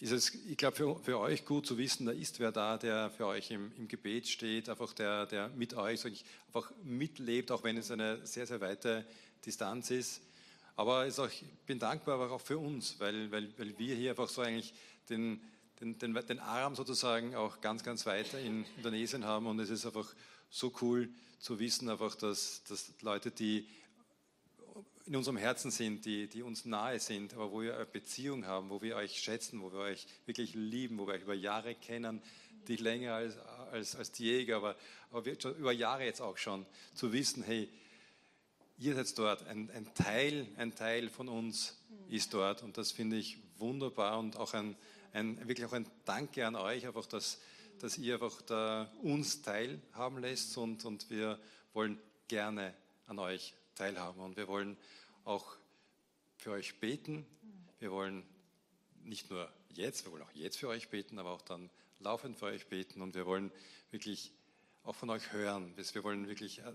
ist 0.00 0.10
es, 0.10 0.34
ich 0.34 0.56
glaube, 0.56 0.76
für, 0.76 0.98
für 1.00 1.18
euch 1.18 1.44
gut 1.44 1.66
zu 1.66 1.78
wissen, 1.78 2.06
da 2.06 2.12
ist 2.12 2.40
wer 2.40 2.50
da, 2.50 2.76
der 2.76 3.10
für 3.10 3.26
euch 3.26 3.50
im, 3.50 3.70
im 3.76 3.86
Gebet 3.86 4.26
steht, 4.26 4.68
einfach 4.68 4.92
der, 4.92 5.26
der 5.26 5.48
mit 5.50 5.74
euch 5.74 6.04
ich, 6.04 6.24
einfach 6.48 6.72
mitlebt, 6.82 7.52
auch 7.52 7.62
wenn 7.62 7.76
es 7.76 7.90
eine 7.90 8.26
sehr, 8.26 8.46
sehr 8.46 8.60
weite 8.60 9.06
Distanz 9.46 9.90
ist. 9.90 10.20
Aber 10.74 11.06
auch, 11.06 11.28
ich 11.28 11.44
bin 11.66 11.78
dankbar 11.78 12.14
aber 12.14 12.32
auch 12.32 12.40
für 12.40 12.58
uns, 12.58 12.98
weil, 12.98 13.30
weil, 13.30 13.56
weil 13.56 13.78
wir 13.78 13.94
hier 13.94 14.10
einfach 14.10 14.28
so 14.28 14.42
eigentlich 14.42 14.74
den, 15.08 15.40
den, 15.80 15.98
den, 15.98 16.14
den 16.14 16.38
Arm 16.40 16.74
sozusagen 16.74 17.34
auch 17.34 17.60
ganz, 17.60 17.84
ganz 17.84 18.06
weiter 18.06 18.38
in 18.38 18.64
Indonesien 18.76 19.24
haben. 19.24 19.46
Und 19.46 19.58
es 19.60 19.70
ist 19.70 19.86
einfach 19.86 20.12
so 20.50 20.72
cool 20.80 21.08
zu 21.38 21.58
wissen, 21.58 21.88
einfach, 21.88 22.14
dass, 22.14 22.62
dass 22.64 22.92
Leute, 23.00 23.30
die 23.30 23.68
in 25.06 25.16
unserem 25.16 25.38
Herzen 25.38 25.70
sind, 25.70 26.04
die, 26.04 26.26
die 26.26 26.42
uns 26.42 26.64
nahe 26.64 27.00
sind, 27.00 27.32
aber 27.34 27.50
wo 27.50 27.62
wir 27.62 27.76
eine 27.76 27.86
Beziehung 27.86 28.46
haben, 28.46 28.68
wo 28.68 28.82
wir 28.82 28.96
euch 28.96 29.20
schätzen, 29.20 29.60
wo 29.62 29.72
wir 29.72 29.80
euch 29.80 30.06
wirklich 30.26 30.54
lieben, 30.54 30.98
wo 30.98 31.06
wir 31.06 31.14
euch 31.14 31.22
über 31.22 31.34
Jahre 31.34 31.74
kennen, 31.74 32.20
die 32.66 32.76
länger 32.76 33.14
als, 33.14 33.38
als, 33.72 33.96
als 33.96 34.12
die 34.12 34.24
Jäger, 34.24 34.56
aber, 34.56 34.76
aber 35.10 35.24
wir, 35.24 35.38
über 35.56 35.72
Jahre 35.72 36.04
jetzt 36.04 36.20
auch 36.20 36.36
schon, 36.36 36.66
zu 36.94 37.12
wissen, 37.12 37.42
hey, 37.42 37.70
ihr 38.78 38.94
seid 38.94 39.18
dort, 39.18 39.46
ein, 39.46 39.70
ein, 39.70 39.92
Teil, 39.94 40.46
ein 40.56 40.74
Teil 40.74 41.08
von 41.08 41.28
uns 41.28 41.76
ist 42.08 42.32
dort. 42.34 42.62
Und 42.62 42.76
das 42.76 42.92
finde 42.92 43.16
ich 43.16 43.38
wunderbar 43.56 44.18
und 44.18 44.36
auch 44.36 44.54
ein, 44.54 44.76
ein, 45.12 45.38
wirklich 45.46 45.66
auch 45.66 45.72
ein 45.72 45.88
Danke 46.04 46.46
an 46.46 46.56
euch, 46.56 46.86
einfach, 46.86 47.06
dass, 47.06 47.40
dass 47.78 47.98
ihr 47.98 48.14
einfach 48.14 48.42
da 48.42 48.92
uns 49.02 49.42
teilhaben 49.42 50.18
lässt 50.18 50.56
und, 50.56 50.84
und 50.84 51.10
wir 51.10 51.38
wollen 51.72 51.98
gerne 52.28 52.74
an 53.06 53.18
euch 53.18 53.54
teilhaben 53.74 54.20
und 54.20 54.36
wir 54.36 54.48
wollen 54.48 54.76
auch 55.24 55.56
für 56.36 56.52
euch 56.52 56.78
beten. 56.80 57.26
Wir 57.80 57.90
wollen 57.90 58.24
nicht 59.04 59.30
nur 59.30 59.50
jetzt, 59.70 60.04
wir 60.04 60.12
wollen 60.12 60.22
auch 60.22 60.32
jetzt 60.32 60.58
für 60.58 60.68
euch 60.68 60.88
beten, 60.88 61.18
aber 61.18 61.30
auch 61.30 61.42
dann 61.42 61.70
laufend 62.00 62.38
für 62.38 62.46
euch 62.46 62.66
beten 62.66 63.02
und 63.02 63.14
wir 63.14 63.26
wollen 63.26 63.50
wirklich 63.90 64.32
auch 64.84 64.94
von 64.94 65.10
euch 65.10 65.32
hören. 65.32 65.72
Wir 65.76 66.04
wollen 66.04 66.28
wirklich 66.28 66.60
äh, 66.60 66.72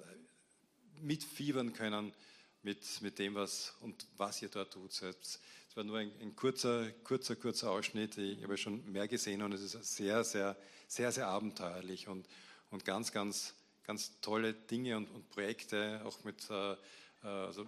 mitfiebern 1.02 1.74
können 1.74 2.14
mit, 2.62 3.02
mit 3.02 3.20
dem, 3.20 3.36
was 3.36 3.76
und 3.82 4.08
was 4.18 4.42
ihr 4.42 4.50
dort 4.50 4.74
tut. 4.74 4.94
Es 5.74 5.78
war 5.78 5.86
nur 5.86 5.98
ein, 5.98 6.12
ein, 6.22 6.36
kurzer, 6.36 6.92
kurzer, 7.04 7.36
kurzer 7.36 7.72
Ausschnitt. 7.72 8.16
Ich 8.20 8.44
habe 8.44 8.58
schon 8.58 8.92
mehr 8.92 9.08
gesehen 9.08 9.42
und 9.42 9.54
es 9.54 9.62
ist 9.64 9.96
sehr, 9.96 10.24
sehr, 10.24 10.56
sehr, 10.88 11.12
sehr 11.12 11.28
abenteuerlich 11.28 12.08
und, 12.08 12.28
und 12.70 12.86
ganz, 12.86 13.12
ganz, 13.12 13.56
ganz 13.82 14.22
tolle 14.22 14.54
Dinge 14.54 14.98
und, 14.98 15.10
und 15.10 15.28
Projekte, 15.32 16.00
auch 16.06 16.24
mit 16.24 16.48
äh, 16.52 16.74
äh, 16.74 16.78
also 17.24 17.66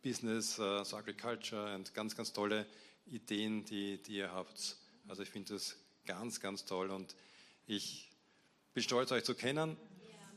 Business, 0.00 0.60
uh, 0.60 0.84
so 0.84 0.96
Agriculture 0.96 1.74
und 1.74 1.92
ganz, 1.92 2.14
ganz 2.14 2.32
tolle 2.32 2.66
Ideen, 3.06 3.64
die, 3.64 4.00
die 4.00 4.18
ihr 4.18 4.32
habt. 4.32 4.76
Also 5.08 5.24
ich 5.24 5.30
finde 5.30 5.54
das 5.54 5.74
ganz, 6.06 6.38
ganz 6.38 6.64
toll 6.66 6.90
und 6.90 7.16
ich 7.66 8.12
bin 8.74 8.84
stolz, 8.84 9.10
euch 9.10 9.24
zu 9.24 9.34
kennen, 9.34 9.76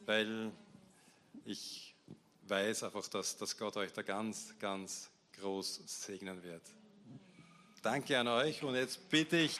weil 0.07 0.51
ich 1.45 1.93
weiß 2.47 2.81
einfach, 2.81 3.07
dass, 3.07 3.37
dass 3.37 3.55
Gott 3.55 3.77
euch 3.77 3.93
da 3.93 4.01
ganz, 4.01 4.57
ganz 4.57 5.11
groß 5.33 5.83
segnen 5.85 6.41
wird. 6.41 6.63
Danke 7.83 8.17
an 8.17 8.29
euch 8.29 8.63
und 8.63 8.75
jetzt 8.75 9.09
bitte 9.09 9.35
ich 9.35 9.59